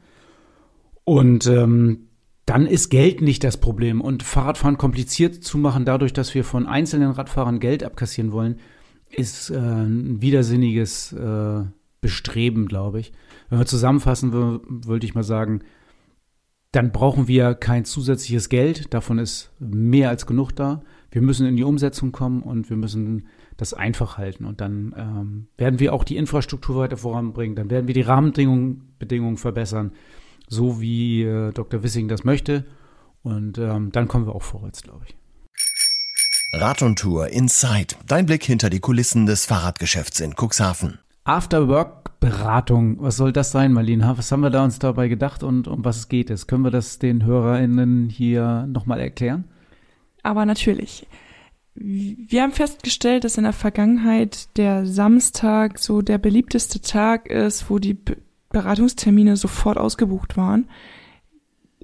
Und 1.04 1.46
ähm, 1.46 2.08
dann 2.46 2.66
ist 2.66 2.88
Geld 2.88 3.20
nicht 3.20 3.44
das 3.44 3.58
Problem. 3.58 4.00
Und 4.00 4.22
Fahrradfahren 4.22 4.78
kompliziert 4.78 5.44
zu 5.44 5.58
machen, 5.58 5.84
dadurch, 5.84 6.14
dass 6.14 6.34
wir 6.34 6.44
von 6.44 6.66
einzelnen 6.66 7.10
Radfahrern 7.10 7.60
Geld 7.60 7.84
abkassieren 7.84 8.32
wollen, 8.32 8.58
ist 9.10 9.50
äh, 9.50 9.56
ein 9.56 10.22
widersinniges 10.22 11.12
äh, 11.12 11.62
Bestreben, 12.04 12.68
glaube 12.68 13.00
ich. 13.00 13.12
Wenn 13.48 13.58
wir 13.58 13.64
zusammenfassen, 13.64 14.30
würde 14.34 15.06
ich 15.06 15.14
mal 15.14 15.22
sagen, 15.22 15.62
dann 16.70 16.92
brauchen 16.92 17.28
wir 17.28 17.54
kein 17.54 17.86
zusätzliches 17.86 18.50
Geld. 18.50 18.92
Davon 18.92 19.18
ist 19.18 19.50
mehr 19.58 20.10
als 20.10 20.26
genug 20.26 20.52
da. 20.52 20.82
Wir 21.10 21.22
müssen 21.22 21.46
in 21.46 21.56
die 21.56 21.64
Umsetzung 21.64 22.12
kommen 22.12 22.42
und 22.42 22.68
wir 22.68 22.76
müssen 22.76 23.26
das 23.56 23.72
einfach 23.72 24.18
halten. 24.18 24.44
Und 24.44 24.60
dann 24.60 24.94
ähm, 24.98 25.46
werden 25.56 25.80
wir 25.80 25.94
auch 25.94 26.04
die 26.04 26.18
Infrastruktur 26.18 26.76
weiter 26.76 26.98
voranbringen. 26.98 27.56
Dann 27.56 27.70
werden 27.70 27.86
wir 27.86 27.94
die 27.94 28.02
Rahmenbedingungen 28.02 28.94
Bedingungen 28.98 29.38
verbessern, 29.38 29.92
so 30.46 30.78
wie 30.78 31.22
äh, 31.22 31.52
Dr. 31.52 31.82
Wissing 31.82 32.08
das 32.08 32.24
möchte. 32.24 32.66
Und 33.22 33.56
ähm, 33.56 33.92
dann 33.92 34.08
kommen 34.08 34.26
wir 34.26 34.34
auch 34.34 34.42
vorwärts, 34.42 34.82
glaube 34.82 35.06
ich. 35.06 35.16
Rad 36.52 36.82
und 36.82 36.98
Tour 36.98 37.28
Inside. 37.28 37.96
Dein 38.06 38.26
Blick 38.26 38.44
hinter 38.44 38.68
die 38.68 38.80
Kulissen 38.80 39.24
des 39.24 39.46
Fahrradgeschäfts 39.46 40.20
in 40.20 40.34
Cuxhaven. 40.34 40.98
After-Work-Beratung. 41.24 43.00
Was 43.00 43.16
soll 43.16 43.32
das 43.32 43.50
sein, 43.50 43.72
Marlene? 43.72 44.12
Was 44.16 44.30
haben 44.30 44.42
wir 44.42 44.50
da 44.50 44.62
uns 44.62 44.78
dabei 44.78 45.08
gedacht 45.08 45.42
und 45.42 45.66
um 45.68 45.84
was 45.84 46.08
geht 46.08 46.30
es? 46.30 46.46
Können 46.46 46.64
wir 46.64 46.70
das 46.70 46.98
den 46.98 47.24
HörerInnen 47.24 48.10
hier 48.10 48.66
nochmal 48.66 49.00
erklären? 49.00 49.44
Aber 50.22 50.44
natürlich. 50.44 51.06
Wir 51.74 52.42
haben 52.42 52.52
festgestellt, 52.52 53.24
dass 53.24 53.38
in 53.38 53.44
der 53.44 53.52
Vergangenheit 53.52 54.56
der 54.56 54.86
Samstag 54.86 55.78
so 55.78 56.02
der 56.02 56.18
beliebteste 56.18 56.80
Tag 56.80 57.28
ist, 57.28 57.68
wo 57.68 57.78
die 57.78 57.98
Beratungstermine 58.50 59.36
sofort 59.36 59.78
ausgebucht 59.78 60.36
waren. 60.36 60.68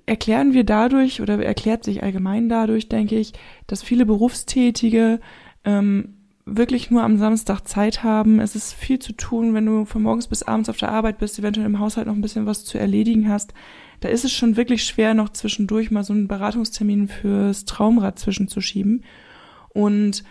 Erklären 0.07 0.53
wir 0.55 0.65
dadurch 0.65 1.21
oder 1.21 1.43
erklärt 1.43 1.85
sich 1.85 2.03
allgemein 2.03 2.49
dadurch, 2.49 2.89
denke 2.89 3.17
ich, 3.19 3.33
dass 3.67 3.83
viele 3.83 4.07
Berufstätige 4.07 5.21
ähm, 5.65 6.20
wirklich 6.47 6.91
nur 6.91 7.03
am 7.03 7.19
Samstag 7.19 7.67
Zeit 7.67 8.03
haben. 8.03 8.41
Es 8.41 8.57
ist 8.57 8.73
viel 8.73 8.99
zu 8.99 9.13
tun, 9.13 9.55
wenn 9.55 9.67
du 9.67 9.85
von 9.85 10.03
morgens 10.03 10.27
bis 10.27 10.43
abends 10.43 10.69
auf 10.69 10.79
der 10.79 10.91
Arbeit 10.91 11.19
bist, 11.19 11.39
eventuell 11.39 11.67
im 11.67 11.79
Haushalt 11.79 12.07
noch 12.07 12.15
ein 12.15 12.21
bisschen 12.23 12.47
was 12.47 12.65
zu 12.65 12.79
erledigen 12.79 13.29
hast. 13.29 13.55
Da 14.01 14.09
ist 14.09 14.25
es 14.25 14.33
schon 14.33 14.57
wirklich 14.57 14.85
schwer, 14.85 15.15
noch 15.15 15.29
zwischendurch 15.29 15.91
mal 15.91 16.05
so 16.05 16.13
einen 16.13 16.29
Beratungstermin 16.29 17.09
fürs 17.09 17.67
Traumrad 17.67 18.19
zwischenzuschieben. 18.19 19.05
Und 19.69 20.25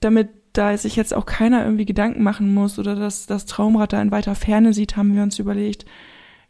damit 0.00 0.30
da 0.52 0.76
sich 0.76 0.96
jetzt 0.96 1.14
auch 1.14 1.26
keiner 1.26 1.64
irgendwie 1.64 1.84
Gedanken 1.84 2.22
machen 2.22 2.52
muss 2.52 2.78
oder 2.78 2.96
dass 2.96 3.26
das 3.26 3.46
Traumrad 3.46 3.92
da 3.92 4.02
in 4.02 4.10
weiter 4.10 4.34
Ferne 4.34 4.72
sieht, 4.72 4.96
haben 4.96 5.14
wir 5.14 5.22
uns 5.22 5.38
überlegt, 5.38 5.84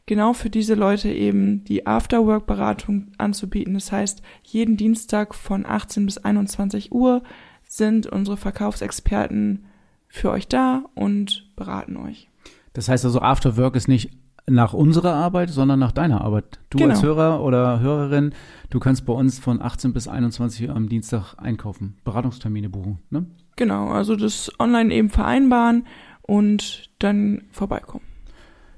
genau 0.07 0.33
für 0.33 0.51
diese 0.51 0.75
Leute 0.75 1.11
eben 1.13 1.65
die 1.65 1.87
Afterwork-Beratung 1.87 3.13
anzubieten. 3.19 3.75
Das 3.75 3.93
heißt, 3.93 4.23
jeden 4.43 4.77
Dienstag 4.77 5.35
von 5.35 5.67
18 5.67 6.07
bis 6.07 6.19
21 6.19 6.93
Uhr 6.93 7.23
sind 7.71 8.09
unsere 8.09 8.37
Verkaufsexperten 8.37 9.65
für 10.09 10.31
euch 10.31 10.49
da 10.49 10.83
und 10.95 11.55
beraten 11.55 11.97
euch. 11.97 12.29
Das 12.73 12.89
heißt 12.89 13.05
also, 13.05 13.21
Afterwork 13.21 13.77
ist 13.77 13.87
nicht 13.87 14.11
nach 14.49 14.73
unserer 14.73 15.15
Arbeit, 15.15 15.51
sondern 15.51 15.79
nach 15.79 15.93
deiner 15.93 16.21
Arbeit. 16.21 16.59
Du 16.71 16.79
genau. 16.79 16.91
als 16.91 17.03
Hörer 17.03 17.43
oder 17.43 17.79
Hörerin, 17.79 18.33
du 18.71 18.81
kannst 18.81 19.07
bei 19.07 19.13
uns 19.13 19.39
von 19.39 19.63
18 19.63 19.93
bis 19.93 20.09
21 20.09 20.69
Uhr 20.69 20.75
am 20.75 20.89
Dienstag 20.89 21.35
einkaufen, 21.39 21.97
Beratungstermine 22.05 22.69
buchen, 22.69 22.99
ne? 23.11 23.27
Genau, 23.55 23.89
also 23.91 24.17
das 24.17 24.51
online 24.59 24.93
eben 24.93 25.09
vereinbaren 25.09 25.87
und 26.23 26.91
dann 26.99 27.45
vorbeikommen. 27.53 28.05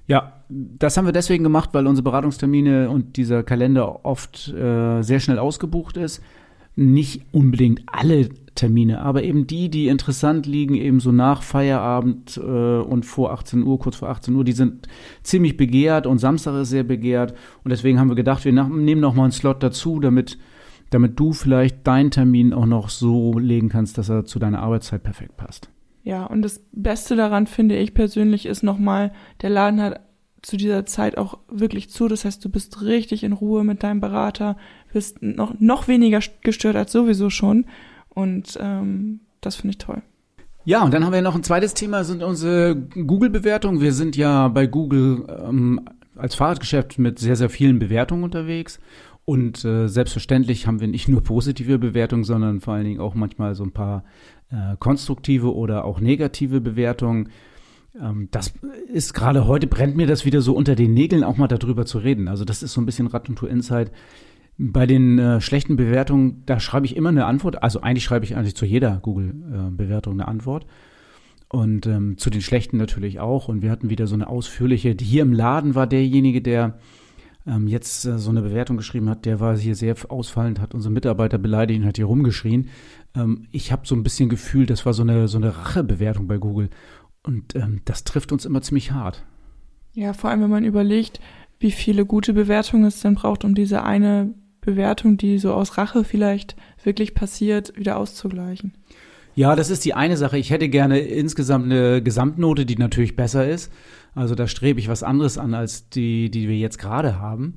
Ja, 0.07 0.43
das 0.51 0.99
haben 0.99 1.07
wir 1.07 1.13
deswegen 1.13 1.45
gemacht, 1.45 1.71
weil 1.73 1.87
unsere 1.87 2.05
Beratungstermine 2.05 2.91
und 2.91 3.17
dieser 3.17 3.43
Kalender 3.43 4.05
oft 4.05 4.49
äh, 4.49 5.01
sehr 5.01 5.21
schnell 5.21 5.39
ausgebucht 5.39 5.97
ist. 5.97 6.23
Nicht 6.75 7.23
unbedingt 7.33 7.83
alle 7.87 8.29
Termine, 8.55 9.01
aber 9.01 9.23
eben 9.23 9.47
die, 9.47 9.71
die 9.71 9.89
interessant 9.89 10.47
liegen, 10.47 10.75
eben 10.75 11.01
so 11.01 11.11
nach 11.11 11.43
Feierabend 11.43 12.37
äh, 12.37 12.41
und 12.41 13.07
vor 13.07 13.33
18 13.33 13.63
Uhr, 13.63 13.79
kurz 13.79 13.97
vor 13.97 14.11
18 14.11 14.35
Uhr, 14.35 14.45
die 14.45 14.53
sind 14.53 14.89
ziemlich 15.23 15.57
begehrt 15.57 16.07
und 16.07 16.19
Samstag 16.19 16.61
ist 16.61 16.69
sehr 16.69 16.85
begehrt. 16.85 17.35
Und 17.65 17.71
deswegen 17.71 17.99
haben 17.99 18.09
wir 18.09 18.15
gedacht, 18.15 18.45
wir 18.45 18.53
nach, 18.53 18.69
nehmen 18.69 19.01
noch 19.01 19.15
mal 19.15 19.25
einen 19.25 19.33
Slot 19.33 19.63
dazu, 19.63 20.01
damit, 20.01 20.39
damit 20.91 21.19
du 21.19 21.33
vielleicht 21.33 21.87
deinen 21.87 22.11
Termin 22.11 22.53
auch 22.53 22.67
noch 22.67 22.91
so 22.91 23.39
legen 23.39 23.71
kannst, 23.71 23.97
dass 23.97 24.11
er 24.11 24.27
zu 24.27 24.39
deiner 24.39 24.61
Arbeitszeit 24.61 25.03
perfekt 25.03 25.37
passt. 25.37 25.71
Ja, 26.05 26.27
und 26.27 26.43
das 26.43 26.63
Beste 26.73 27.17
daran 27.17 27.47
finde 27.47 27.79
ich 27.79 27.95
persönlich 27.95 28.47
ist 28.47 28.63
nochmal, 28.63 29.13
der 29.41 29.51
Laden 29.51 29.81
hat 29.81 30.01
zu 30.43 30.57
dieser 30.57 30.85
Zeit 30.85 31.17
auch 31.17 31.39
wirklich 31.49 31.89
zu. 31.89 32.09
Das 32.09 32.25
heißt, 32.25 32.45
du 32.45 32.49
bist 32.49 32.83
richtig 32.83 33.23
in 33.25 33.33
Ruhe 33.33 33.65
mit 33.65 33.83
deinem 33.83 34.01
Berater, 34.01 34.57
bist 34.93 35.23
noch, 35.23 35.55
noch 35.59 35.89
weniger 35.89 36.21
gestört 36.43 36.77
als 36.77 36.93
sowieso 36.93 37.31
schon. 37.31 37.67
Und 38.09 38.59
ähm, 38.61 39.21
das 39.41 39.57
finde 39.57 39.73
ich 39.73 39.79
toll. 39.79 40.03
Ja, 40.65 40.85
und 40.85 40.95
dann 40.95 41.05
haben 41.05 41.13
wir 41.13 41.23
noch 41.23 41.35
ein 41.35 41.43
zweites 41.43 41.75
Thema, 41.75 42.05
sind 42.05 42.23
unsere 42.23 42.77
Google-Bewertungen. 42.77 43.81
Wir 43.81 43.93
sind 43.93 44.17
ja 44.17 44.47
bei 44.49 44.67
Google 44.67 45.27
ähm, 45.45 45.81
als 46.15 46.35
Fahrradgeschäft 46.37 46.99
mit 46.99 47.19
sehr, 47.19 47.37
sehr 47.37 47.51
vielen 47.51 47.79
Bewertungen 47.79 48.23
unterwegs. 48.23 48.79
Und 49.25 49.65
äh, 49.65 49.89
selbstverständlich 49.89 50.67
haben 50.67 50.81
wir 50.81 50.89
nicht 50.89 51.09
nur 51.09 51.23
positive 51.23 51.79
Bewertungen, 51.79 52.25
sondern 52.25 52.61
vor 52.61 52.75
allen 52.75 52.85
Dingen 52.85 53.01
auch 53.01 53.15
manchmal 53.15 53.55
so 53.55 53.65
ein 53.65 53.73
paar 53.73 54.05
äh, 54.51 54.77
konstruktive 54.79 55.55
oder 55.55 55.85
auch 55.85 56.01
negative 56.01 56.61
Bewertungen. 56.61 57.31
Ähm, 58.01 58.29
das 58.31 58.53
ist 58.93 59.15
gerade 59.15 59.47
heute 59.47 59.67
brennt 59.67 59.97
mir 59.97 60.07
das 60.07 60.25
wieder 60.25 60.43
so 60.43 60.55
unter 60.55 60.75
den 60.75 60.95
Nägeln, 60.95 61.25
auch 61.25 61.37
mal 61.37 61.49
darüber 61.49 61.87
zu 61.87 61.99
reden. 61.99 62.29
Also 62.29 62.45
das 62.45 62.63
ist 62.63 62.73
so 62.73 62.81
ein 62.81 62.87
bisschen 62.87 63.07
Rad 63.07 63.29
und 63.29 63.37
Tour 63.37 63.51
Insight. 63.51 63.91
Bei 64.59 64.87
den 64.87 65.19
äh, 65.19 65.41
schlechten 65.41 65.77
Bewertungen, 65.77 66.43
da 66.47 66.61
schreibe 66.61 66.87
ich 66.87 66.97
immer 66.97 67.09
eine 67.09 67.27
Antwort. 67.27 67.63
Also 67.63 67.81
eigentlich 67.81 68.05
schreibe 68.05 68.25
ich 68.25 68.37
eigentlich 68.37 68.55
zu 68.55 68.67
jeder 68.67 68.99
Google-Bewertung 69.03 70.15
eine 70.15 70.29
Antwort. 70.29 70.67
Und 71.49 71.87
ähm, 71.87 72.17
zu 72.17 72.31
den 72.31 72.41
schlechten 72.41 72.77
natürlich 72.77 73.21
auch. 73.21 73.49
Und 73.49 73.63
wir 73.63 73.71
hatten 73.71 73.91
wieder 73.91 74.07
so 74.07 74.15
eine 74.15 74.29
ausführliche, 74.29 74.97
hier 75.01 75.23
im 75.23 75.33
Laden 75.33 75.75
war 75.75 75.87
derjenige, 75.87 76.41
der 76.41 76.79
ähm, 77.47 77.67
jetzt 77.67 78.05
äh, 78.05 78.19
so 78.19 78.31
eine 78.31 78.43
Bewertung 78.43 78.77
geschrieben 78.77 79.09
hat, 79.09 79.25
der 79.25 79.41
war 79.41 79.57
hier 79.57 79.75
sehr 79.75 79.97
ausfallend, 80.09 80.61
hat 80.61 80.75
unsere 80.75 80.93
Mitarbeiter 80.93 81.39
beleidigt 81.39 81.81
und 81.81 81.87
hat 81.87 81.97
hier 81.97 82.07
rumgeschrien. 82.07 82.69
Ähm, 83.15 83.47
ich 83.51 83.73
habe 83.73 83.87
so 83.87 83.95
ein 83.95 84.03
bisschen 84.03 84.29
Gefühl, 84.29 84.67
das 84.67 84.87
war 84.87 84.93
so 84.93 85.03
eine, 85.03 85.29
so 85.29 85.39
eine 85.39 85.57
Rachebewertung 85.57 86.27
bei 86.27 86.39
Google. 86.39 86.71
Und 87.23 87.55
ähm, 87.55 87.81
das 87.85 88.05
trifft 88.05 88.33
uns 88.33 88.45
immer 88.45 88.63
ziemlich 88.63 88.93
hart. 88.93 89.25
Ja, 89.95 90.13
vor 90.13 90.31
allem, 90.31 90.43
wenn 90.43 90.51
man 90.51 90.65
überlegt, 90.65 91.21
wie 91.61 91.71
viele 91.71 92.07
gute 92.07 92.33
Bewertungen 92.33 92.85
es 92.85 93.01
denn 93.01 93.15
braucht, 93.15 93.45
um 93.45 93.55
diese 93.55 93.85
eine 93.85 94.35
Bewertung, 94.63 95.19
die 95.19 95.39
so 95.39 95.53
aus 95.53 95.77
Rache 95.77 96.05
vielleicht 96.05 96.57
wirklich 96.83 97.15
passiert, 97.15 97.77
wieder 97.77 97.99
auszugleichen. 97.99 98.73
Ja, 99.35 99.57
das 99.57 99.71
ist 99.71 99.85
die 99.85 99.95
eine 99.95 100.17
Sache. 100.17 100.39
Ich 100.39 100.51
hätte 100.51 100.69
gerne 100.69 101.01
insgesamt 101.01 101.67
eine 101.67 102.03
Gesamtnote, 102.03 102.65
die 102.65 102.77
natürlich 102.77 103.17
besser 103.17 103.49
ist. 103.49 103.73
Also 104.15 104.35
da 104.35 104.47
strebe 104.47 104.79
ich 104.79 104.89
was 104.89 105.03
anderes 105.03 105.39
an 105.39 105.55
als 105.55 105.89
die, 105.89 106.31
die 106.31 106.49
wir 106.49 106.57
jetzt 106.57 106.79
gerade 106.79 107.19
haben. 107.19 107.55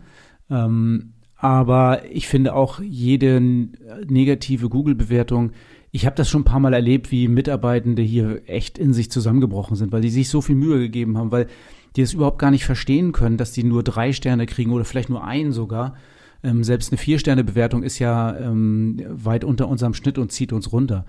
Ähm, 0.49 1.13
aber 1.35 2.01
ich 2.09 2.27
finde 2.27 2.53
auch 2.53 2.79
jede 2.81 3.41
negative 3.41 4.69
Google-Bewertung, 4.69 5.51
ich 5.91 6.05
habe 6.05 6.15
das 6.15 6.29
schon 6.29 6.41
ein 6.41 6.45
paar 6.45 6.59
Mal 6.59 6.73
erlebt, 6.73 7.11
wie 7.11 7.27
Mitarbeitende 7.27 8.01
hier 8.01 8.41
echt 8.47 8.77
in 8.77 8.93
sich 8.93 9.09
zusammengebrochen 9.09 9.77
sind, 9.77 9.93
weil 9.93 10.01
die 10.01 10.09
sich 10.09 10.27
so 10.27 10.41
viel 10.41 10.55
Mühe 10.55 10.79
gegeben 10.79 11.17
haben, 11.17 11.31
weil 11.31 11.47
die 11.95 12.01
es 12.01 12.13
überhaupt 12.13 12.39
gar 12.39 12.51
nicht 12.51 12.65
verstehen 12.65 13.11
können, 13.11 13.37
dass 13.37 13.53
die 13.53 13.63
nur 13.63 13.83
drei 13.83 14.11
Sterne 14.11 14.45
kriegen 14.45 14.71
oder 14.71 14.83
vielleicht 14.83 15.09
nur 15.09 15.23
einen 15.23 15.53
sogar. 15.53 15.95
Ähm, 16.45 16.63
selbst 16.63 16.91
eine 16.91 16.99
Vier-Sterne-Bewertung 16.99 17.81
ist 17.81 17.97
ja 17.97 18.37
ähm, 18.37 19.01
weit 19.09 19.43
unter 19.43 19.67
unserem 19.67 19.95
Schnitt 19.95 20.19
und 20.19 20.31
zieht 20.31 20.53
uns 20.53 20.71
runter. 20.71 21.05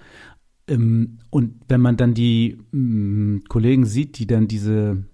Ähm, 0.67 1.19
und 1.29 1.61
wenn 1.69 1.83
man 1.83 1.99
dann 1.99 2.15
die 2.15 2.57
ähm, 2.73 3.45
Kollegen 3.47 3.85
sieht, 3.85 4.19
die 4.19 4.27
dann 4.27 4.49
diese, 4.49 5.05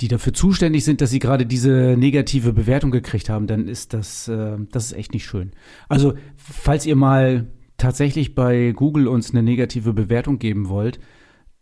die 0.00 0.08
dafür 0.08 0.34
zuständig 0.34 0.84
sind, 0.84 1.00
dass 1.00 1.10
sie 1.10 1.20
gerade 1.20 1.46
diese 1.46 1.96
negative 1.96 2.52
Bewertung 2.52 2.90
gekriegt 2.90 3.30
haben, 3.30 3.46
dann 3.46 3.66
ist 3.66 3.94
das, 3.94 4.28
äh, 4.28 4.58
das 4.70 4.86
ist 4.86 4.92
echt 4.92 5.14
nicht 5.14 5.24
schön. 5.24 5.52
Also, 5.88 6.14
falls 6.36 6.84
ihr 6.84 6.96
mal 6.96 7.46
tatsächlich 7.78 8.34
bei 8.34 8.72
Google 8.72 9.08
uns 9.08 9.30
eine 9.30 9.42
negative 9.42 9.94
Bewertung 9.94 10.38
geben 10.38 10.68
wollt, 10.68 11.00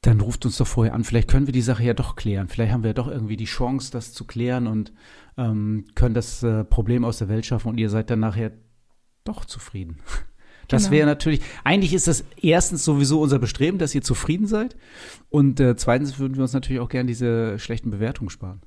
dann 0.03 0.21
ruft 0.21 0.47
uns 0.47 0.57
doch 0.57 0.67
vorher 0.67 0.95
an. 0.95 1.05
Vielleicht 1.05 1.29
können 1.29 1.47
wir 1.47 1.53
die 1.53 1.61
Sache 1.61 1.85
ja 1.85 1.95
doch 1.95 2.17
klären. 2.17 2.49
Vielleicht 2.49 2.73
haben 2.73 2.85
wir 2.85 2.95
doch 2.95 3.09
irgendwie 3.09 3.37
die 3.37 3.45
Chance, 3.45 3.93
das 3.93 4.13
zu 4.13 4.25
klären 4.25 4.67
und 4.67 4.93
ähm, 5.37 5.85
können 5.95 6.15
das 6.15 6.43
äh, 6.43 6.65
Problem 6.65 7.05
aus 7.05 7.19
der 7.19 7.29
Welt 7.29 7.45
schaffen 7.45 7.69
und 7.69 7.79
ihr 7.79 7.91
seid 7.91 8.11
dann 8.11 8.21
nachher 8.21 8.53
doch 9.25 9.45
zufrieden. 9.45 9.99
Das 10.69 10.85
genau. 10.85 10.99
wäre 10.99 11.07
natürlich, 11.07 11.41
eigentlich 11.65 11.93
ist 11.93 12.07
das 12.07 12.25
erstens 12.41 12.85
sowieso 12.85 13.21
unser 13.21 13.41
Bestreben, 13.41 13.79
dass 13.79 13.93
ihr 13.93 14.03
zufrieden 14.03 14.47
seid. 14.47 14.77
Und 15.29 15.59
äh, 15.59 15.75
zweitens 15.75 16.21
würden 16.21 16.37
wir 16.37 16.43
uns 16.43 16.53
natürlich 16.53 16.81
auch 16.81 16.89
gerne 16.89 17.09
diese 17.09 17.59
schlechten 17.59 17.91
Bewertungen 17.91 18.31
sparen. 18.31 18.61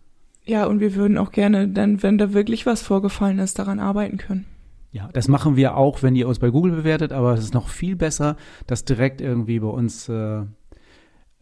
Ja, 0.43 0.65
und 0.65 0.82
wir 0.82 0.96
würden 0.96 1.17
auch 1.17 1.32
gerne 1.32 1.69
dann, 1.69 2.04
wenn 2.04 2.17
da 2.17 2.34
wirklich 2.34 2.65
was 2.65 2.82
vorgefallen 2.82 3.39
ist, 3.39 3.58
daran 3.58 3.80
arbeiten 3.80 4.17
können. 4.17 4.43
Ja, 4.91 5.10
das 5.13 5.30
machen 5.30 5.56
wir 5.56 5.78
auch, 5.78 6.04
wenn 6.04 6.15
ihr 6.15 6.28
uns 6.28 6.39
bei 6.39 6.50
Google 6.50 6.74
bewertet, 6.74 7.13
aber 7.13 7.34
es 7.34 7.46
ist 7.46 7.54
noch 7.54 7.69
viel 7.69 7.96
besser, 7.96 8.36
das 8.67 8.84
direkt 8.84 9.22
irgendwie 9.22 9.60
bei 9.60 9.67
uns 9.67 10.10
äh, 10.10 10.43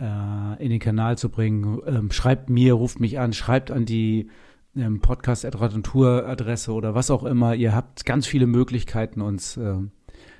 in 0.01 0.69
den 0.69 0.79
Kanal 0.79 1.17
zu 1.17 1.29
bringen. 1.29 1.79
Ähm, 1.85 2.11
schreibt 2.11 2.49
mir, 2.49 2.73
ruft 2.73 2.99
mich 2.99 3.19
an, 3.19 3.33
schreibt 3.33 3.71
an 3.71 3.85
die 3.85 4.29
ähm, 4.75 4.99
Podcast-Adresse 5.01 6.71
oder 6.71 6.95
was 6.95 7.11
auch 7.11 7.23
immer. 7.23 7.55
Ihr 7.55 7.75
habt 7.75 8.05
ganz 8.05 8.25
viele 8.25 8.47
Möglichkeiten, 8.47 9.21
uns 9.21 9.57
äh, 9.57 9.75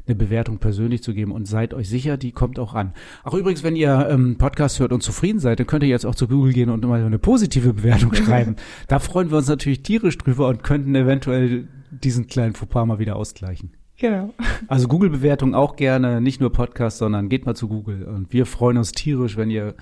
eine 0.08 0.16
Bewertung 0.16 0.58
persönlich 0.58 1.04
zu 1.04 1.14
geben 1.14 1.32
und 1.32 1.48
seid 1.48 1.74
euch 1.74 1.90
sicher, 1.90 2.18
die 2.18 2.32
kommt 2.32 2.60
auch 2.60 2.74
an. 2.74 2.94
Auch 3.24 3.34
übrigens, 3.34 3.64
wenn 3.64 3.76
ihr 3.76 4.08
ähm, 4.10 4.38
Podcast 4.38 4.80
hört 4.80 4.94
und 4.94 5.04
zufrieden 5.04 5.40
seid, 5.40 5.60
dann 5.60 5.68
könnt 5.68 5.84
ihr 5.84 5.90
jetzt 5.90 6.06
auch 6.06 6.16
zu 6.16 6.28
Google 6.28 6.54
gehen 6.54 6.70
und 6.70 6.84
mal 6.86 7.04
eine 7.04 7.20
positive 7.20 7.74
Bewertung 7.74 8.14
schreiben. 8.16 8.56
da 8.88 9.00
freuen 9.00 9.30
wir 9.30 9.38
uns 9.38 9.48
natürlich 9.48 9.84
tierisch 9.84 10.18
drüber 10.18 10.48
und 10.48 10.64
könnten 10.64 10.96
eventuell 10.96 11.68
diesen 11.92 12.28
kleinen 12.28 12.54
Fauxpas 12.54 12.86
mal 12.86 13.00
wieder 13.00 13.16
ausgleichen. 13.16 13.72
Genau. 14.02 14.34
Also 14.68 14.88
Google-Bewertung 14.88 15.54
auch 15.54 15.76
gerne, 15.76 16.22
nicht 16.22 16.42
nur 16.42 16.52
Podcast, 16.52 16.98
sondern 16.98 17.30
geht 17.30 17.46
mal 17.46 17.54
zu 17.54 17.68
Google. 17.68 18.06
Und 18.06 18.34
wir 18.34 18.48
freuen 18.48 18.80
uns 18.80 18.94
tierisch, 18.94 19.38
wenn 19.38 19.52
ihr 19.52 19.76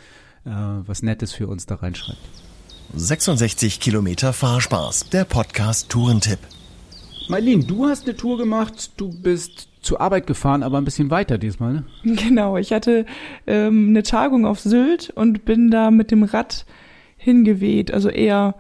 äh, 0.46 0.50
was 0.50 1.04
Nettes 1.04 1.32
für 1.32 1.48
uns 1.48 1.66
da 1.66 1.76
reinschreibt. 1.76 2.20
66 2.96 3.80
Kilometer 3.80 4.34
Fahrspaß, 4.34 5.10
der 5.12 5.24
Podcast 5.24 5.88
Tourentipp. 5.88 6.40
Marlene, 7.30 7.64
du 7.64 7.86
hast 7.86 8.08
eine 8.08 8.18
Tour 8.18 8.38
gemacht, 8.38 8.92
du 8.98 9.10
bist 9.10 9.70
zur 9.80 10.02
Arbeit 10.02 10.28
gefahren, 10.28 10.64
aber 10.64 10.80
ein 10.80 10.86
bisschen 10.86 11.10
weiter 11.12 11.38
diesmal, 11.38 11.74
ne? 11.74 11.84
Genau, 12.04 12.58
ich 12.58 12.74
hatte 12.74 13.06
ähm, 13.48 13.88
eine 13.88 14.04
Tagung 14.04 14.46
auf 14.46 14.60
Sylt 14.60 15.12
und 15.12 15.46
bin 15.46 15.72
da 15.72 15.92
mit 15.92 16.12
dem 16.12 16.24
Rad 16.24 16.66
hingeweht, 17.16 17.94
also 17.94 18.10
eher, 18.10 18.56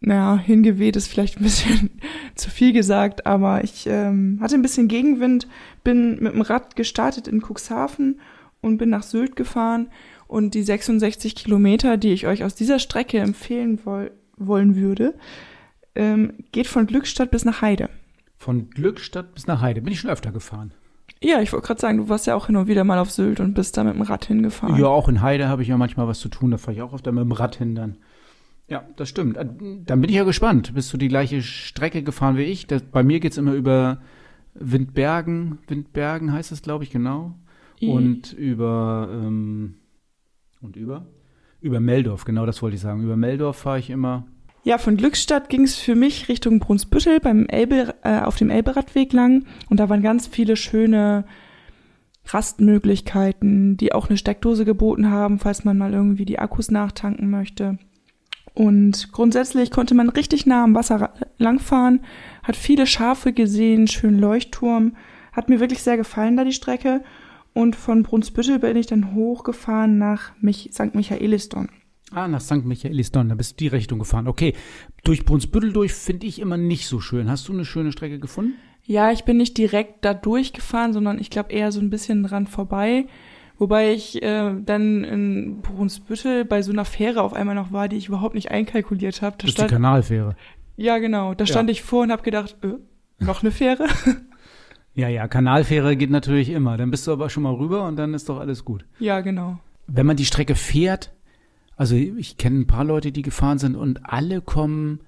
naja, 0.00 0.38
hingeweht 0.38 0.96
ist 0.96 1.08
vielleicht 1.08 1.38
ein 1.38 1.44
bisschen 1.44 1.90
zu 2.34 2.50
viel 2.50 2.72
gesagt, 2.72 3.26
aber 3.26 3.62
ich 3.62 3.86
ähm, 3.86 4.38
hatte 4.40 4.54
ein 4.54 4.62
bisschen 4.62 4.88
Gegenwind, 4.88 5.46
bin 5.84 6.22
mit 6.22 6.32
dem 6.32 6.40
Rad 6.40 6.74
gestartet 6.74 7.28
in 7.28 7.42
Cuxhaven 7.42 8.20
und 8.62 8.78
bin 8.78 8.90
nach 8.90 9.02
Sylt 9.02 9.36
gefahren 9.36 9.88
und 10.26 10.54
die 10.54 10.62
66 10.62 11.34
Kilometer, 11.34 11.96
die 11.96 12.12
ich 12.12 12.26
euch 12.26 12.44
aus 12.44 12.54
dieser 12.54 12.78
Strecke 12.78 13.18
empfehlen 13.18 13.80
woll 13.84 14.12
wollen 14.42 14.74
würde, 14.74 15.14
ähm, 15.94 16.32
geht 16.50 16.66
von 16.66 16.86
Glückstadt 16.86 17.30
bis 17.30 17.44
nach 17.44 17.60
Heide. 17.60 17.90
Von 18.38 18.70
Glückstadt 18.70 19.34
bis 19.34 19.46
nach 19.46 19.60
Heide. 19.60 19.82
Bin 19.82 19.92
ich 19.92 20.00
schon 20.00 20.08
öfter 20.08 20.32
gefahren. 20.32 20.72
Ja, 21.22 21.42
ich 21.42 21.52
wollte 21.52 21.66
gerade 21.66 21.80
sagen, 21.80 21.98
du 21.98 22.08
warst 22.08 22.26
ja 22.26 22.34
auch 22.34 22.46
hin 22.46 22.56
und 22.56 22.66
wieder 22.66 22.84
mal 22.84 22.98
auf 22.98 23.10
Sylt 23.10 23.40
und 23.40 23.52
bist 23.52 23.76
da 23.76 23.84
mit 23.84 23.94
dem 23.94 24.00
Rad 24.00 24.24
hingefahren. 24.24 24.76
Ja, 24.76 24.86
auch 24.86 25.08
in 25.10 25.20
Heide 25.20 25.48
habe 25.48 25.60
ich 25.60 25.68
ja 25.68 25.76
manchmal 25.76 26.08
was 26.08 26.20
zu 26.20 26.30
tun. 26.30 26.50
Da 26.50 26.56
fahre 26.56 26.72
ich 26.72 26.80
auch 26.80 26.94
oft 26.94 27.04
mit 27.04 27.18
dem 27.18 27.32
Rad 27.32 27.56
hin 27.56 27.74
dann. 27.74 27.98
Ja, 28.70 28.84
das 28.96 29.08
stimmt. 29.08 29.36
Äh, 29.36 29.46
dann 29.84 30.00
bin 30.00 30.08
ich 30.08 30.16
ja 30.16 30.24
gespannt. 30.24 30.74
Bist 30.74 30.92
du 30.92 30.96
die 30.96 31.08
gleiche 31.08 31.42
Strecke 31.42 32.02
gefahren 32.02 32.36
wie 32.36 32.44
ich? 32.44 32.66
Das, 32.66 32.82
bei 32.82 33.02
mir 33.02 33.20
geht's 33.20 33.36
immer 33.36 33.52
über 33.52 34.00
Windbergen. 34.54 35.58
Windbergen 35.66 36.32
heißt 36.32 36.52
es, 36.52 36.62
glaube 36.62 36.84
ich, 36.84 36.90
genau. 36.90 37.34
Und 37.82 38.32
über 38.32 39.08
ähm, 39.10 39.74
und 40.60 40.76
über? 40.76 41.06
Über 41.60 41.80
Meldorf, 41.80 42.24
genau 42.24 42.46
das 42.46 42.62
wollte 42.62 42.76
ich 42.76 42.82
sagen. 42.82 43.02
Über 43.02 43.16
Meldorf 43.16 43.56
fahre 43.56 43.78
ich 43.78 43.90
immer. 43.90 44.26
Ja, 44.62 44.78
von 44.78 44.96
Glückstadt 44.96 45.48
ging 45.48 45.64
es 45.64 45.76
für 45.76 45.94
mich 45.94 46.28
Richtung 46.28 46.58
Brunsbüttel 46.58 47.18
beim 47.20 47.46
Elbe, 47.46 47.94
äh, 48.02 48.20
auf 48.20 48.36
dem 48.36 48.50
Elberadweg 48.50 49.12
lang. 49.12 49.46
Und 49.70 49.80
da 49.80 49.88
waren 49.88 50.02
ganz 50.02 50.26
viele 50.26 50.56
schöne 50.56 51.24
Rastmöglichkeiten, 52.26 53.78
die 53.78 53.92
auch 53.92 54.08
eine 54.08 54.18
Steckdose 54.18 54.66
geboten 54.66 55.10
haben, 55.10 55.38
falls 55.38 55.64
man 55.64 55.78
mal 55.78 55.94
irgendwie 55.94 56.26
die 56.26 56.38
Akkus 56.38 56.70
nachtanken 56.70 57.30
möchte. 57.30 57.78
Und 58.54 59.12
grundsätzlich 59.12 59.70
konnte 59.70 59.94
man 59.94 60.08
richtig 60.08 60.46
nah 60.46 60.64
am 60.64 60.74
Wasser 60.74 61.14
langfahren, 61.38 62.00
hat 62.42 62.56
viele 62.56 62.86
Schafe 62.86 63.32
gesehen, 63.32 63.86
schönen 63.86 64.18
Leuchtturm. 64.18 64.96
Hat 65.32 65.48
mir 65.48 65.60
wirklich 65.60 65.82
sehr 65.82 65.96
gefallen 65.96 66.36
da 66.36 66.44
die 66.44 66.52
Strecke. 66.52 67.02
Und 67.52 67.76
von 67.76 68.02
Brunsbüttel 68.02 68.58
bin 68.58 68.76
ich 68.76 68.86
dann 68.86 69.14
hochgefahren 69.14 69.98
nach 69.98 70.32
Mich 70.40 70.70
St. 70.72 70.94
Michaelisdon. 70.94 71.68
Ah, 72.12 72.26
nach 72.26 72.40
St. 72.40 72.64
Michaelisdon, 72.64 73.28
da 73.28 73.36
bist 73.36 73.52
du 73.52 73.56
die 73.64 73.68
Richtung 73.68 74.00
gefahren. 74.00 74.26
Okay, 74.26 74.54
durch 75.04 75.24
Brunsbüttel 75.24 75.72
durch 75.72 75.92
finde 75.92 76.26
ich 76.26 76.40
immer 76.40 76.56
nicht 76.56 76.86
so 76.88 77.00
schön. 77.00 77.30
Hast 77.30 77.48
du 77.48 77.52
eine 77.52 77.64
schöne 77.64 77.92
Strecke 77.92 78.18
gefunden? 78.18 78.54
Ja, 78.84 79.12
ich 79.12 79.24
bin 79.24 79.36
nicht 79.36 79.56
direkt 79.56 80.04
da 80.04 80.14
durchgefahren, 80.14 80.92
sondern 80.92 81.20
ich 81.20 81.30
glaube 81.30 81.52
eher 81.52 81.70
so 81.70 81.80
ein 81.80 81.90
bisschen 81.90 82.24
dran 82.24 82.48
vorbei. 82.48 83.06
Wobei 83.60 83.92
ich 83.92 84.22
äh, 84.22 84.54
dann 84.64 85.04
in 85.04 85.60
Brunsbüttel 85.60 86.46
bei 86.46 86.62
so 86.62 86.72
einer 86.72 86.86
Fähre 86.86 87.20
auf 87.20 87.34
einmal 87.34 87.54
noch 87.54 87.72
war, 87.72 87.88
die 87.88 87.96
ich 87.96 88.08
überhaupt 88.08 88.34
nicht 88.34 88.50
einkalkuliert 88.50 89.20
habe. 89.20 89.36
Da 89.36 89.42
das 89.42 89.50
ist 89.50 89.60
die 89.60 89.66
Kanalfähre. 89.66 90.34
Ja, 90.78 90.96
genau. 90.96 91.34
Da 91.34 91.44
stand 91.44 91.68
ja. 91.68 91.72
ich 91.72 91.82
vor 91.82 92.04
und 92.04 92.10
habe 92.10 92.22
gedacht, 92.22 92.56
äh, 92.62 92.78
noch 93.22 93.42
eine 93.42 93.52
Fähre? 93.52 93.86
Ja, 94.92 95.06
ja, 95.06 95.28
Kanalfähre 95.28 95.96
geht 95.96 96.10
natürlich 96.10 96.50
immer. 96.50 96.76
Dann 96.76 96.90
bist 96.90 97.06
du 97.06 97.12
aber 97.12 97.30
schon 97.30 97.44
mal 97.44 97.54
rüber 97.54 97.86
und 97.86 97.94
dann 97.94 98.12
ist 98.12 98.28
doch 98.28 98.40
alles 98.40 98.64
gut. 98.64 98.84
Ja, 98.98 99.20
genau. 99.20 99.60
Wenn 99.86 100.04
man 100.04 100.16
die 100.16 100.24
Strecke 100.24 100.56
fährt, 100.56 101.12
also 101.76 101.94
ich 101.94 102.38
kenne 102.38 102.58
ein 102.58 102.66
paar 102.66 102.84
Leute, 102.84 103.12
die 103.12 103.22
gefahren 103.22 103.58
sind 103.58 103.76
und 103.76 104.04
alle 104.04 104.40
kommen 104.40 104.98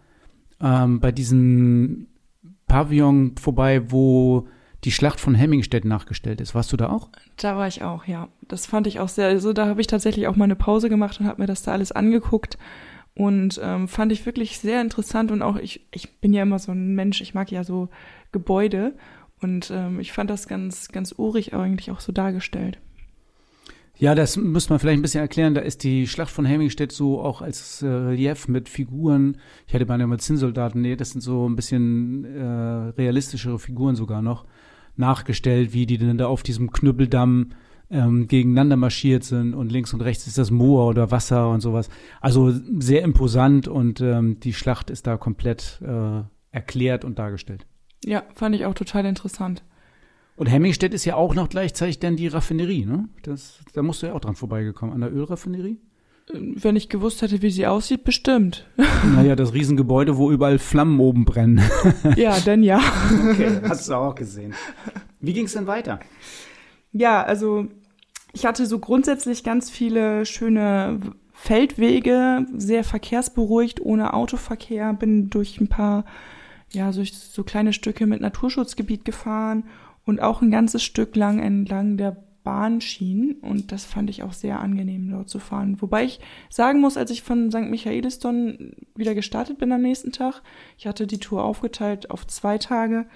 ähm, 0.60 1.00
bei 1.00 1.10
diesem 1.10 2.06
Pavillon 2.68 3.34
vorbei, 3.36 3.90
wo 3.90 4.46
die 4.84 4.92
Schlacht 4.92 5.20
von 5.20 5.34
Hemmingstedt 5.34 5.84
nachgestellt 5.84 6.40
ist. 6.40 6.54
Warst 6.54 6.72
du 6.72 6.76
da 6.76 6.88
auch? 6.88 7.08
Da 7.36 7.56
war 7.56 7.68
ich 7.68 7.82
auch, 7.82 8.04
ja. 8.06 8.28
Das 8.48 8.66
fand 8.66 8.86
ich 8.86 9.00
auch 9.00 9.08
sehr, 9.08 9.28
also 9.28 9.52
da 9.52 9.66
habe 9.66 9.80
ich 9.80 9.86
tatsächlich 9.86 10.26
auch 10.26 10.36
mal 10.36 10.44
eine 10.44 10.56
Pause 10.56 10.88
gemacht 10.88 11.20
und 11.20 11.26
habe 11.26 11.40
mir 11.40 11.46
das 11.46 11.62
da 11.62 11.72
alles 11.72 11.92
angeguckt 11.92 12.58
und 13.14 13.60
ähm, 13.62 13.88
fand 13.88 14.10
ich 14.12 14.26
wirklich 14.26 14.58
sehr 14.58 14.80
interessant 14.80 15.30
und 15.30 15.42
auch 15.42 15.56
ich, 15.56 15.86
ich 15.92 16.18
bin 16.20 16.32
ja 16.32 16.42
immer 16.42 16.58
so 16.58 16.72
ein 16.72 16.94
Mensch, 16.94 17.20
ich 17.20 17.34
mag 17.34 17.50
ja 17.50 17.62
so 17.62 17.88
Gebäude 18.32 18.94
und 19.40 19.70
ähm, 19.70 20.00
ich 20.00 20.12
fand 20.12 20.30
das 20.30 20.48
ganz, 20.48 20.88
ganz 20.88 21.14
urig 21.16 21.54
eigentlich 21.54 21.90
auch 21.90 22.00
so 22.00 22.12
dargestellt. 22.12 22.78
Ja, 23.98 24.14
das 24.14 24.36
muss 24.36 24.68
man 24.70 24.78
vielleicht 24.78 24.98
ein 24.98 25.02
bisschen 25.02 25.20
erklären. 25.20 25.54
Da 25.54 25.60
ist 25.60 25.84
die 25.84 26.08
Schlacht 26.08 26.30
von 26.30 26.46
Hemmingstedt 26.46 26.90
so 26.90 27.20
auch 27.20 27.42
als 27.42 27.82
äh, 27.82 27.86
Relief 27.86 28.48
mit 28.48 28.68
Figuren. 28.68 29.36
Ich 29.66 29.74
hatte 29.74 29.86
meine 29.86 30.06
mal 30.06 30.18
Zinnsoldaten, 30.18 30.80
nee, 30.80 30.96
das 30.96 31.10
sind 31.10 31.20
so 31.20 31.48
ein 31.48 31.54
bisschen 31.54 32.24
äh, 32.24 32.90
realistischere 32.96 33.58
Figuren 33.58 33.94
sogar 33.94 34.22
noch 34.22 34.44
nachgestellt, 34.96 35.72
wie 35.72 35.86
die 35.86 35.98
denn 35.98 36.18
da 36.18 36.26
auf 36.26 36.42
diesem 36.42 36.70
Knüppeldamm 36.70 37.50
ähm, 37.90 38.26
gegeneinander 38.26 38.76
marschiert 38.76 39.24
sind 39.24 39.54
und 39.54 39.70
links 39.70 39.92
und 39.92 40.00
rechts 40.00 40.26
ist 40.26 40.38
das 40.38 40.50
Moor 40.50 40.88
oder 40.88 41.10
Wasser 41.10 41.50
und 41.50 41.60
sowas. 41.60 41.88
Also 42.20 42.52
sehr 42.78 43.02
imposant 43.02 43.68
und 43.68 44.00
ähm, 44.00 44.40
die 44.40 44.54
Schlacht 44.54 44.90
ist 44.90 45.06
da 45.06 45.16
komplett 45.16 45.80
äh, 45.82 46.22
erklärt 46.50 47.04
und 47.04 47.18
dargestellt. 47.18 47.66
Ja, 48.04 48.22
fand 48.34 48.54
ich 48.54 48.66
auch 48.66 48.74
total 48.74 49.04
interessant. 49.06 49.62
Und 50.36 50.46
Hemmingstedt 50.46 50.94
ist 50.94 51.04
ja 51.04 51.14
auch 51.16 51.34
noch 51.34 51.48
gleichzeitig 51.50 51.98
dann 51.98 52.16
die 52.16 52.26
Raffinerie, 52.26 52.86
ne? 52.86 53.08
Das, 53.22 53.60
da 53.74 53.82
musst 53.82 54.02
du 54.02 54.06
ja 54.06 54.14
auch 54.14 54.20
dran 54.20 54.34
vorbeigekommen, 54.34 54.94
an 54.94 55.02
der 55.02 55.12
Ölraffinerie? 55.12 55.78
Wenn 56.32 56.76
ich 56.76 56.88
gewusst 56.88 57.22
hätte, 57.22 57.42
wie 57.42 57.50
sie 57.50 57.66
aussieht, 57.66 58.04
bestimmt. 58.04 58.66
Naja, 59.14 59.36
das 59.36 59.52
Riesengebäude, 59.52 60.16
wo 60.16 60.30
überall 60.30 60.58
Flammen 60.58 61.00
oben 61.00 61.24
brennen. 61.24 61.60
Ja, 62.16 62.38
denn 62.38 62.62
ja. 62.62 62.80
Okay, 63.30 63.60
hast 63.68 63.88
du 63.88 63.94
auch 63.94 64.14
gesehen. 64.14 64.54
Wie 65.20 65.32
ging 65.32 65.46
es 65.46 65.52
denn 65.52 65.66
weiter? 65.66 66.00
Ja, 66.92 67.22
also 67.22 67.66
ich 68.32 68.46
hatte 68.46 68.66
so 68.66 68.78
grundsätzlich 68.78 69.44
ganz 69.44 69.70
viele 69.70 70.24
schöne 70.24 71.00
Feldwege, 71.32 72.46
sehr 72.56 72.84
verkehrsberuhigt, 72.84 73.80
ohne 73.80 74.14
Autoverkehr, 74.14 74.92
bin 74.92 75.30
durch 75.30 75.60
ein 75.60 75.68
paar 75.68 76.04
ja, 76.72 76.90
durch 76.90 77.14
so 77.14 77.44
kleine 77.44 77.72
Stücke 77.72 78.06
mit 78.06 78.20
Naturschutzgebiet 78.20 79.04
gefahren 79.04 79.64
und 80.04 80.20
auch 80.20 80.42
ein 80.42 80.50
ganzes 80.50 80.82
Stück 80.82 81.14
lang 81.16 81.38
entlang 81.38 81.96
der 81.96 82.16
Bahnschienen 82.42 83.36
und 83.40 83.72
das 83.72 83.84
fand 83.84 84.10
ich 84.10 84.22
auch 84.22 84.32
sehr 84.32 84.60
angenehm 84.60 85.10
dort 85.10 85.28
zu 85.28 85.38
fahren. 85.38 85.80
Wobei 85.80 86.04
ich 86.04 86.20
sagen 86.50 86.80
muss, 86.80 86.96
als 86.96 87.10
ich 87.10 87.22
von 87.22 87.50
St. 87.50 87.68
Michaelisdon 87.70 88.74
wieder 88.94 89.14
gestartet 89.14 89.58
bin 89.58 89.72
am 89.72 89.82
nächsten 89.82 90.12
Tag, 90.12 90.42
ich 90.78 90.86
hatte 90.86 91.06
die 91.06 91.18
Tour 91.18 91.44
aufgeteilt 91.44 92.10
auf 92.10 92.26
zwei 92.26 92.58
Tage, 92.58 93.06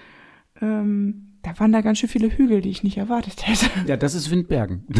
ähm, 0.61 1.23
da 1.43 1.57
waren 1.59 1.71
da 1.71 1.81
ganz 1.81 1.99
schön 1.99 2.09
viele 2.09 2.29
Hügel, 2.29 2.61
die 2.61 2.69
ich 2.69 2.83
nicht 2.83 2.97
erwartet 2.97 3.47
hätte. 3.47 3.67
Ja, 3.85 3.95
das 3.95 4.15
ist 4.15 4.31
Windbergen. 4.31 4.83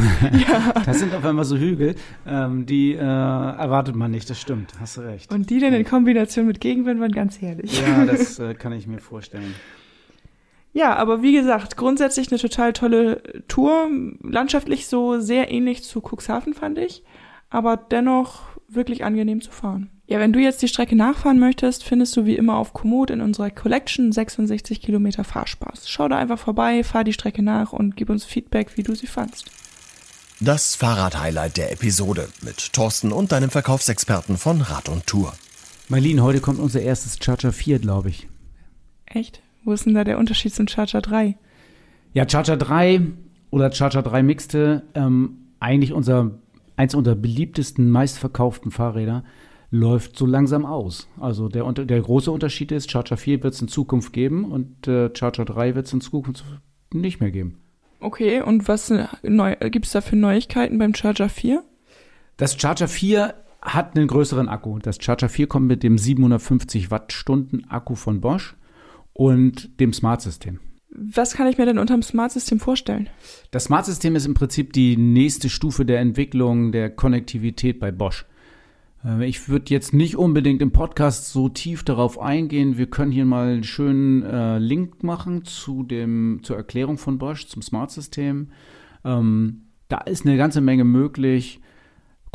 Ja. 0.47 0.73
Das 0.85 0.99
sind 0.99 1.13
auf 1.13 1.25
einmal 1.25 1.45
so 1.45 1.57
Hügel, 1.57 1.95
ähm, 2.25 2.65
die 2.65 2.93
äh, 2.93 2.99
erwartet 2.99 3.95
man 3.95 4.11
nicht, 4.11 4.29
das 4.29 4.39
stimmt, 4.39 4.73
hast 4.79 4.97
du 4.97 5.01
recht. 5.01 5.31
Und 5.31 5.49
die 5.49 5.59
dann 5.59 5.73
in 5.73 5.83
Kombination 5.83 6.45
mit 6.45 6.61
Gegenwind 6.61 6.99
waren 6.99 7.11
ganz 7.11 7.41
herrlich. 7.41 7.81
Ja, 7.81 8.05
das 8.05 8.39
äh, 8.39 8.53
kann 8.53 8.71
ich 8.73 8.87
mir 8.87 8.99
vorstellen. 8.99 9.53
Ja, 10.77 10.95
aber 10.95 11.23
wie 11.23 11.31
gesagt, 11.31 11.75
grundsätzlich 11.75 12.29
eine 12.29 12.39
total 12.39 12.71
tolle 12.71 13.23
Tour. 13.47 13.89
Landschaftlich 14.21 14.85
so 14.85 15.19
sehr 15.19 15.49
ähnlich 15.49 15.83
zu 15.83 16.01
Cuxhaven 16.01 16.53
fand 16.53 16.77
ich, 16.77 17.03
aber 17.49 17.77
dennoch 17.77 18.41
wirklich 18.67 19.03
angenehm 19.03 19.41
zu 19.41 19.49
fahren. 19.49 19.89
Ja, 20.05 20.19
wenn 20.19 20.33
du 20.33 20.39
jetzt 20.39 20.61
die 20.61 20.67
Strecke 20.67 20.95
nachfahren 20.95 21.39
möchtest, 21.39 21.83
findest 21.83 22.15
du 22.15 22.25
wie 22.25 22.35
immer 22.35 22.57
auf 22.57 22.73
Komoot 22.73 23.09
in 23.09 23.21
unserer 23.21 23.49
Collection 23.49 24.11
66 24.11 24.79
Kilometer 24.79 25.23
Fahrspaß. 25.23 25.89
Schau 25.89 26.07
da 26.09 26.19
einfach 26.19 26.37
vorbei, 26.37 26.83
fahr 26.83 27.03
die 27.03 27.13
Strecke 27.13 27.41
nach 27.41 27.73
und 27.73 27.97
gib 27.97 28.11
uns 28.11 28.23
Feedback, 28.23 28.77
wie 28.77 28.83
du 28.83 28.93
sie 28.93 29.07
fandst. 29.07 29.49
Das 30.41 30.75
Fahrrad-Highlight 30.75 31.57
der 31.57 31.71
Episode 31.71 32.29
mit 32.43 32.71
Thorsten 32.73 33.11
und 33.11 33.31
deinem 33.31 33.49
Verkaufsexperten 33.49 34.37
von 34.37 34.61
Rad 34.61 34.89
und 34.89 35.07
Tour. 35.07 35.33
Marlene, 35.89 36.21
heute 36.21 36.39
kommt 36.39 36.59
unser 36.59 36.81
erstes 36.81 37.17
Charger 37.19 37.51
4, 37.51 37.79
glaube 37.79 38.09
ich. 38.09 38.27
Echt? 39.07 39.41
Wo 39.67 39.73
ist 39.73 39.85
denn 39.85 39.95
da 39.95 40.05
der 40.05 40.17
Unterschied 40.17 40.55
zum 40.55 40.69
Charger 40.69 41.01
3? 41.01 41.37
Ja, 42.13 42.27
Charger 42.27 42.55
3 42.55 43.01
oder 43.49 43.69
Charger 43.69 44.01
3 44.01 44.23
Mixte, 44.23 44.83
ähm, 44.95 45.39
eigentlich 45.59 45.91
unser, 45.91 46.39
eins 46.77 46.95
unserer 46.95 47.15
beliebtesten, 47.15 47.91
meistverkauften 47.91 48.71
Fahrräder 48.71 49.25
läuft 49.69 50.17
so 50.17 50.25
langsam 50.25 50.65
aus. 50.65 51.09
Also 51.19 51.49
der, 51.49 51.69
der 51.69 51.99
große 51.99 52.31
Unterschied 52.31 52.71
ist, 52.71 52.89
Charger 52.89 53.17
4 53.17 53.43
wird 53.43 53.55
es 53.55 53.61
in 53.61 53.67
Zukunft 53.67 54.13
geben 54.13 54.45
und 54.45 54.87
äh, 54.87 55.09
Charger 55.13 55.43
3 55.43 55.75
wird 55.75 55.87
es 55.87 55.91
in 55.91 55.99
Zukunft 55.99 56.45
nicht 56.93 57.19
mehr 57.19 57.31
geben. 57.31 57.59
Okay, 57.99 58.41
und 58.41 58.69
was 58.69 58.93
gibt 59.59 59.85
es 59.85 59.91
da 59.91 59.99
für 59.99 60.15
Neuigkeiten 60.15 60.77
beim 60.77 60.95
Charger 60.95 61.27
4? 61.27 61.61
Das 62.37 62.57
Charger 62.57 62.87
4 62.87 63.33
hat 63.61 63.97
einen 63.97 64.07
größeren 64.07 64.47
Akku. 64.47 64.79
Das 64.79 64.97
Charger 65.01 65.27
4 65.27 65.47
kommt 65.47 65.67
mit 65.67 65.83
dem 65.83 65.97
750 65.97 66.89
Wattstunden 66.89 67.69
Akku 67.69 67.95
von 67.95 68.21
Bosch 68.21 68.55
und 69.17 69.79
dem 69.79 69.93
Smart-System. 69.93 70.59
Was 70.89 71.33
kann 71.33 71.47
ich 71.47 71.57
mir 71.57 71.65
denn 71.65 71.79
unter 71.79 71.95
dem 71.95 72.03
Smart-System 72.03 72.59
vorstellen? 72.59 73.09
Das 73.51 73.65
Smart-System 73.65 74.15
ist 74.15 74.25
im 74.25 74.35
Prinzip 74.35 74.73
die 74.73 74.95
nächste 74.95 75.49
Stufe 75.49 75.85
der 75.85 75.99
Entwicklung 75.99 76.71
der 76.71 76.91
Konnektivität 76.91 77.79
bei 77.79 77.91
Bosch. 77.91 78.25
Äh, 79.03 79.25
ich 79.25 79.49
würde 79.49 79.73
jetzt 79.73 79.93
nicht 79.93 80.17
unbedingt 80.17 80.61
im 80.61 80.71
Podcast 80.71 81.31
so 81.31 81.49
tief 81.49 81.83
darauf 81.83 82.19
eingehen. 82.19 82.77
Wir 82.77 82.87
können 82.87 83.11
hier 83.11 83.25
mal 83.25 83.47
einen 83.47 83.63
schönen 83.63 84.21
äh, 84.23 84.59
Link 84.59 85.03
machen 85.03 85.45
zu 85.45 85.83
dem, 85.83 86.41
zur 86.43 86.55
Erklärung 86.55 86.99
von 86.99 87.17
Bosch, 87.17 87.47
zum 87.47 87.63
Smart-System. 87.63 88.49
Ähm, 89.03 89.63
da 89.89 89.97
ist 89.99 90.27
eine 90.27 90.37
ganze 90.37 90.61
Menge 90.61 90.83
möglich. 90.83 91.59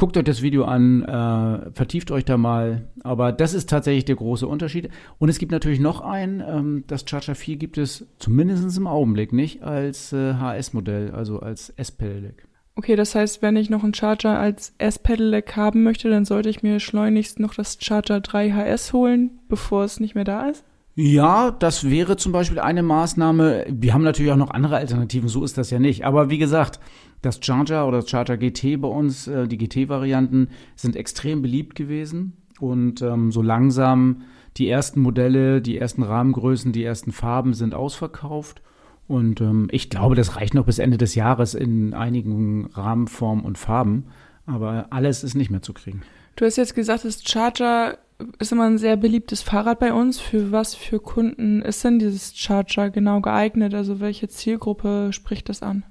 Guckt 0.02 0.16
euch 0.16 0.24
das 0.24 0.42
Video 0.42 0.64
an, 0.64 1.04
äh, 1.04 1.70
vertieft 1.70 2.10
euch 2.10 2.24
da 2.24 2.36
mal. 2.36 2.88
Aber 3.04 3.30
das 3.30 3.54
ist 3.54 3.70
tatsächlich 3.70 4.04
der 4.04 4.16
große 4.16 4.48
Unterschied. 4.48 4.88
Und 5.20 5.28
es 5.28 5.38
gibt 5.38 5.52
natürlich 5.52 5.78
noch 5.78 6.00
einen, 6.00 6.40
ähm, 6.44 6.82
das 6.88 7.04
Charger 7.06 7.36
4 7.36 7.54
gibt 7.54 7.78
es 7.78 8.08
zumindest 8.18 8.76
im 8.76 8.88
Augenblick 8.88 9.32
nicht 9.32 9.62
als 9.62 10.12
äh, 10.12 10.34
HS-Modell, 10.34 11.12
also 11.12 11.38
als 11.38 11.70
S-Pedelec. 11.70 12.48
Okay, 12.74 12.96
das 12.96 13.14
heißt, 13.14 13.42
wenn 13.42 13.54
ich 13.54 13.70
noch 13.70 13.84
einen 13.84 13.94
Charger 13.94 14.40
als 14.40 14.74
S-Pedelec 14.78 15.54
haben 15.54 15.84
möchte, 15.84 16.10
dann 16.10 16.24
sollte 16.24 16.48
ich 16.48 16.64
mir 16.64 16.80
schleunigst 16.80 17.38
noch 17.38 17.54
das 17.54 17.78
Charger 17.80 18.20
3 18.20 18.50
HS 18.50 18.92
holen, 18.92 19.38
bevor 19.48 19.84
es 19.84 20.00
nicht 20.00 20.16
mehr 20.16 20.24
da 20.24 20.48
ist? 20.48 20.64
Ja, 20.96 21.52
das 21.52 21.88
wäre 21.88 22.16
zum 22.16 22.32
Beispiel 22.32 22.58
eine 22.58 22.82
Maßnahme. 22.82 23.66
Wir 23.68 23.94
haben 23.94 24.02
natürlich 24.02 24.32
auch 24.32 24.36
noch 24.36 24.50
andere 24.50 24.76
Alternativen, 24.76 25.28
so 25.28 25.44
ist 25.44 25.56
das 25.56 25.70
ja 25.70 25.78
nicht. 25.78 26.04
Aber 26.04 26.28
wie 26.28 26.38
gesagt, 26.38 26.80
das 27.22 27.40
Charger 27.42 27.86
oder 27.88 28.00
das 28.00 28.10
Charger 28.10 28.36
GT 28.36 28.80
bei 28.80 28.88
uns, 28.88 29.26
äh, 29.28 29.48
die 29.48 29.58
GT-Varianten, 29.58 30.48
sind 30.76 30.96
extrem 30.96 31.40
beliebt 31.40 31.74
gewesen. 31.74 32.36
Und 32.60 33.02
ähm, 33.02 33.32
so 33.32 33.42
langsam 33.42 34.22
die 34.56 34.68
ersten 34.68 35.00
Modelle, 35.00 35.62
die 35.62 35.78
ersten 35.78 36.02
Rahmengrößen, 36.02 36.72
die 36.72 36.84
ersten 36.84 37.12
Farben 37.12 37.54
sind 37.54 37.74
ausverkauft. 37.74 38.62
Und 39.08 39.40
ähm, 39.40 39.68
ich 39.70 39.90
glaube, 39.90 40.14
das 40.14 40.36
reicht 40.36 40.54
noch 40.54 40.66
bis 40.66 40.78
Ende 40.78 40.98
des 40.98 41.14
Jahres 41.14 41.54
in 41.54 41.94
einigen 41.94 42.66
Rahmenformen 42.66 43.44
und 43.44 43.58
Farben. 43.58 44.06
Aber 44.46 44.86
alles 44.90 45.24
ist 45.24 45.34
nicht 45.34 45.50
mehr 45.50 45.62
zu 45.62 45.72
kriegen. 45.72 46.02
Du 46.36 46.44
hast 46.44 46.56
jetzt 46.56 46.74
gesagt, 46.74 47.04
das 47.04 47.22
Charger 47.24 47.98
ist 48.38 48.52
immer 48.52 48.64
ein 48.64 48.78
sehr 48.78 48.96
beliebtes 48.96 49.42
Fahrrad 49.42 49.78
bei 49.78 49.92
uns. 49.92 50.20
Für 50.20 50.52
was 50.52 50.74
für 50.74 51.00
Kunden 51.00 51.62
ist 51.62 51.84
denn 51.84 51.98
dieses 51.98 52.36
Charger 52.36 52.90
genau 52.90 53.20
geeignet? 53.20 53.74
Also 53.74 54.00
welche 54.00 54.28
Zielgruppe 54.28 55.10
spricht 55.12 55.48
das 55.48 55.62
an? 55.62 55.84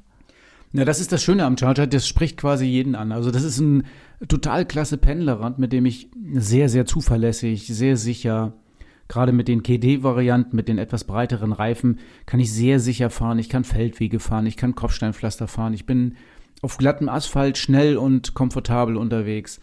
Na, 0.73 0.85
das 0.85 1.01
ist 1.01 1.11
das 1.11 1.21
Schöne 1.21 1.45
am 1.45 1.57
Charger, 1.57 1.85
das 1.85 2.07
spricht 2.07 2.37
quasi 2.37 2.65
jeden 2.65 2.95
an. 2.95 3.11
Also 3.11 3.29
das 3.29 3.43
ist 3.43 3.59
ein 3.59 3.83
total 4.27 4.65
klasse 4.65 4.97
Pendlerrad, 4.97 5.59
mit 5.59 5.73
dem 5.73 5.85
ich 5.85 6.09
sehr, 6.33 6.69
sehr 6.69 6.85
zuverlässig, 6.85 7.67
sehr 7.67 7.97
sicher, 7.97 8.53
gerade 9.09 9.33
mit 9.33 9.49
den 9.49 9.63
KD-Varianten, 9.63 10.55
mit 10.55 10.69
den 10.69 10.77
etwas 10.77 11.03
breiteren 11.03 11.51
Reifen, 11.51 11.99
kann 12.25 12.39
ich 12.39 12.53
sehr 12.53 12.79
sicher 12.79 13.09
fahren. 13.09 13.39
Ich 13.39 13.49
kann 13.49 13.65
Feldwege 13.65 14.19
fahren, 14.19 14.45
ich 14.45 14.55
kann 14.55 14.75
Kopfsteinpflaster 14.75 15.49
fahren. 15.49 15.73
Ich 15.73 15.85
bin 15.85 16.15
auf 16.61 16.77
glattem 16.77 17.09
Asphalt 17.09 17.57
schnell 17.57 17.97
und 17.97 18.33
komfortabel 18.33 18.95
unterwegs. 18.95 19.59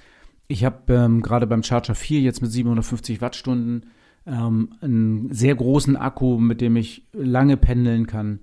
Ich 0.47 0.65
habe 0.65 0.93
ähm, 0.93 1.23
gerade 1.23 1.47
beim 1.47 1.63
Charger 1.63 1.95
4 1.95 2.21
jetzt 2.21 2.43
mit 2.43 2.51
750 2.51 3.23
Wattstunden 3.23 3.87
ähm, 4.27 4.75
einen 4.83 5.33
sehr 5.33 5.55
großen 5.55 5.97
Akku, 5.97 6.39
mit 6.39 6.61
dem 6.61 6.77
ich 6.77 7.07
lange 7.13 7.57
pendeln 7.57 8.07
kann. 8.07 8.41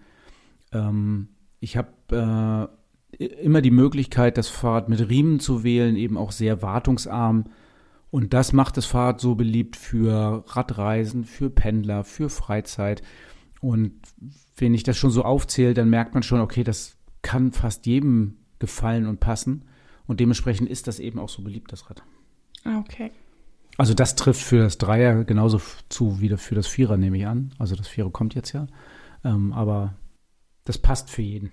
Ähm, 0.71 1.27
ich 1.59 1.77
habe 1.77 1.89
äh, 2.11 2.67
immer 3.17 3.61
die 3.61 3.71
Möglichkeit, 3.71 4.37
das 4.37 4.49
Fahrrad 4.49 4.89
mit 4.89 5.09
Riemen 5.09 5.39
zu 5.39 5.63
wählen, 5.63 5.95
eben 5.95 6.17
auch 6.17 6.31
sehr 6.31 6.61
wartungsarm. 6.61 7.45
Und 8.11 8.33
das 8.33 8.53
macht 8.53 8.77
das 8.77 8.85
Fahrrad 8.85 9.19
so 9.19 9.35
beliebt 9.35 9.75
für 9.75 10.43
Radreisen, 10.47 11.25
für 11.25 11.49
Pendler, 11.49 12.03
für 12.03 12.29
Freizeit. 12.29 13.01
Und 13.61 13.93
wenn 14.57 14.73
ich 14.73 14.83
das 14.83 14.97
schon 14.97 15.11
so 15.11 15.23
aufzähle, 15.23 15.73
dann 15.73 15.89
merkt 15.89 16.13
man 16.13 16.23
schon, 16.23 16.39
okay, 16.39 16.63
das 16.63 16.97
kann 17.21 17.51
fast 17.51 17.85
jedem 17.85 18.37
gefallen 18.59 19.07
und 19.07 19.19
passen. 19.19 19.65
Und 20.07 20.19
dementsprechend 20.19 20.69
ist 20.69 20.87
das 20.87 20.99
eben 20.99 21.19
auch 21.19 21.29
so 21.29 21.41
beliebt, 21.41 21.71
das 21.71 21.89
Rad. 21.89 22.03
Ah, 22.63 22.79
okay. 22.79 23.11
Also 23.77 23.93
das 23.93 24.15
trifft 24.15 24.41
für 24.41 24.59
das 24.59 24.77
Dreier 24.77 25.23
genauso 25.25 25.59
zu 25.89 26.21
wie 26.21 26.29
für 26.37 26.55
das 26.55 26.67
Vierer, 26.67 26.97
nehme 26.97 27.17
ich 27.17 27.27
an. 27.27 27.53
Also 27.57 27.75
das 27.75 27.87
Vierer 27.87 28.11
kommt 28.11 28.35
jetzt 28.35 28.53
ja. 28.53 28.67
Ähm, 29.23 29.51
aber 29.51 29.95
das 30.63 30.77
passt 30.77 31.09
für 31.09 31.21
jeden. 31.21 31.51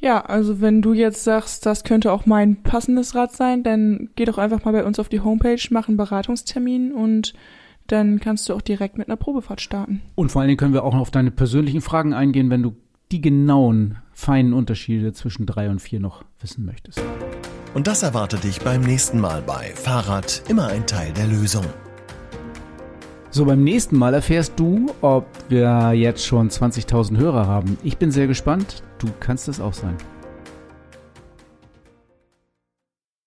Ja, 0.00 0.20
also 0.20 0.60
wenn 0.60 0.80
du 0.80 0.92
jetzt 0.92 1.24
sagst, 1.24 1.66
das 1.66 1.82
könnte 1.82 2.12
auch 2.12 2.24
mein 2.24 2.62
passendes 2.62 3.14
Rad 3.14 3.32
sein, 3.32 3.64
dann 3.64 4.10
geh 4.14 4.24
doch 4.24 4.38
einfach 4.38 4.64
mal 4.64 4.72
bei 4.72 4.84
uns 4.84 4.98
auf 4.98 5.08
die 5.08 5.20
Homepage, 5.20 5.60
mach 5.70 5.88
einen 5.88 5.96
Beratungstermin 5.96 6.92
und 6.92 7.34
dann 7.88 8.20
kannst 8.20 8.48
du 8.48 8.54
auch 8.54 8.62
direkt 8.62 8.96
mit 8.96 9.08
einer 9.08 9.16
Probefahrt 9.16 9.60
starten. 9.60 10.02
Und 10.14 10.30
vor 10.30 10.40
allen 10.40 10.48
Dingen 10.48 10.58
können 10.58 10.74
wir 10.74 10.84
auch 10.84 10.92
noch 10.92 11.00
auf 11.00 11.10
deine 11.10 11.30
persönlichen 11.30 11.80
Fragen 11.80 12.14
eingehen, 12.14 12.50
wenn 12.50 12.62
du 12.62 12.76
die 13.10 13.20
genauen, 13.20 13.98
feinen 14.12 14.52
Unterschiede 14.52 15.12
zwischen 15.14 15.46
drei 15.46 15.70
und 15.70 15.80
vier 15.80 15.98
noch 15.98 16.24
wissen 16.40 16.64
möchtest. 16.64 17.02
Und 17.74 17.86
das 17.86 18.02
erwartet 18.02 18.44
dich 18.44 18.60
beim 18.60 18.82
nächsten 18.82 19.20
Mal 19.20 19.42
bei 19.42 19.72
Fahrrad 19.74 20.42
immer 20.48 20.68
ein 20.68 20.86
Teil 20.86 21.12
der 21.12 21.26
Lösung. 21.26 21.64
So, 23.30 23.44
beim 23.44 23.62
nächsten 23.62 23.96
Mal 23.98 24.14
erfährst 24.14 24.54
du, 24.56 24.86
ob 25.02 25.26
wir 25.50 25.92
jetzt 25.92 26.24
schon 26.24 26.48
20.000 26.48 27.18
Hörer 27.18 27.46
haben. 27.46 27.76
Ich 27.82 27.98
bin 27.98 28.10
sehr 28.10 28.26
gespannt. 28.26 28.82
Du 28.98 29.08
kannst 29.20 29.48
es 29.48 29.60
auch 29.60 29.74
sein. 29.74 29.96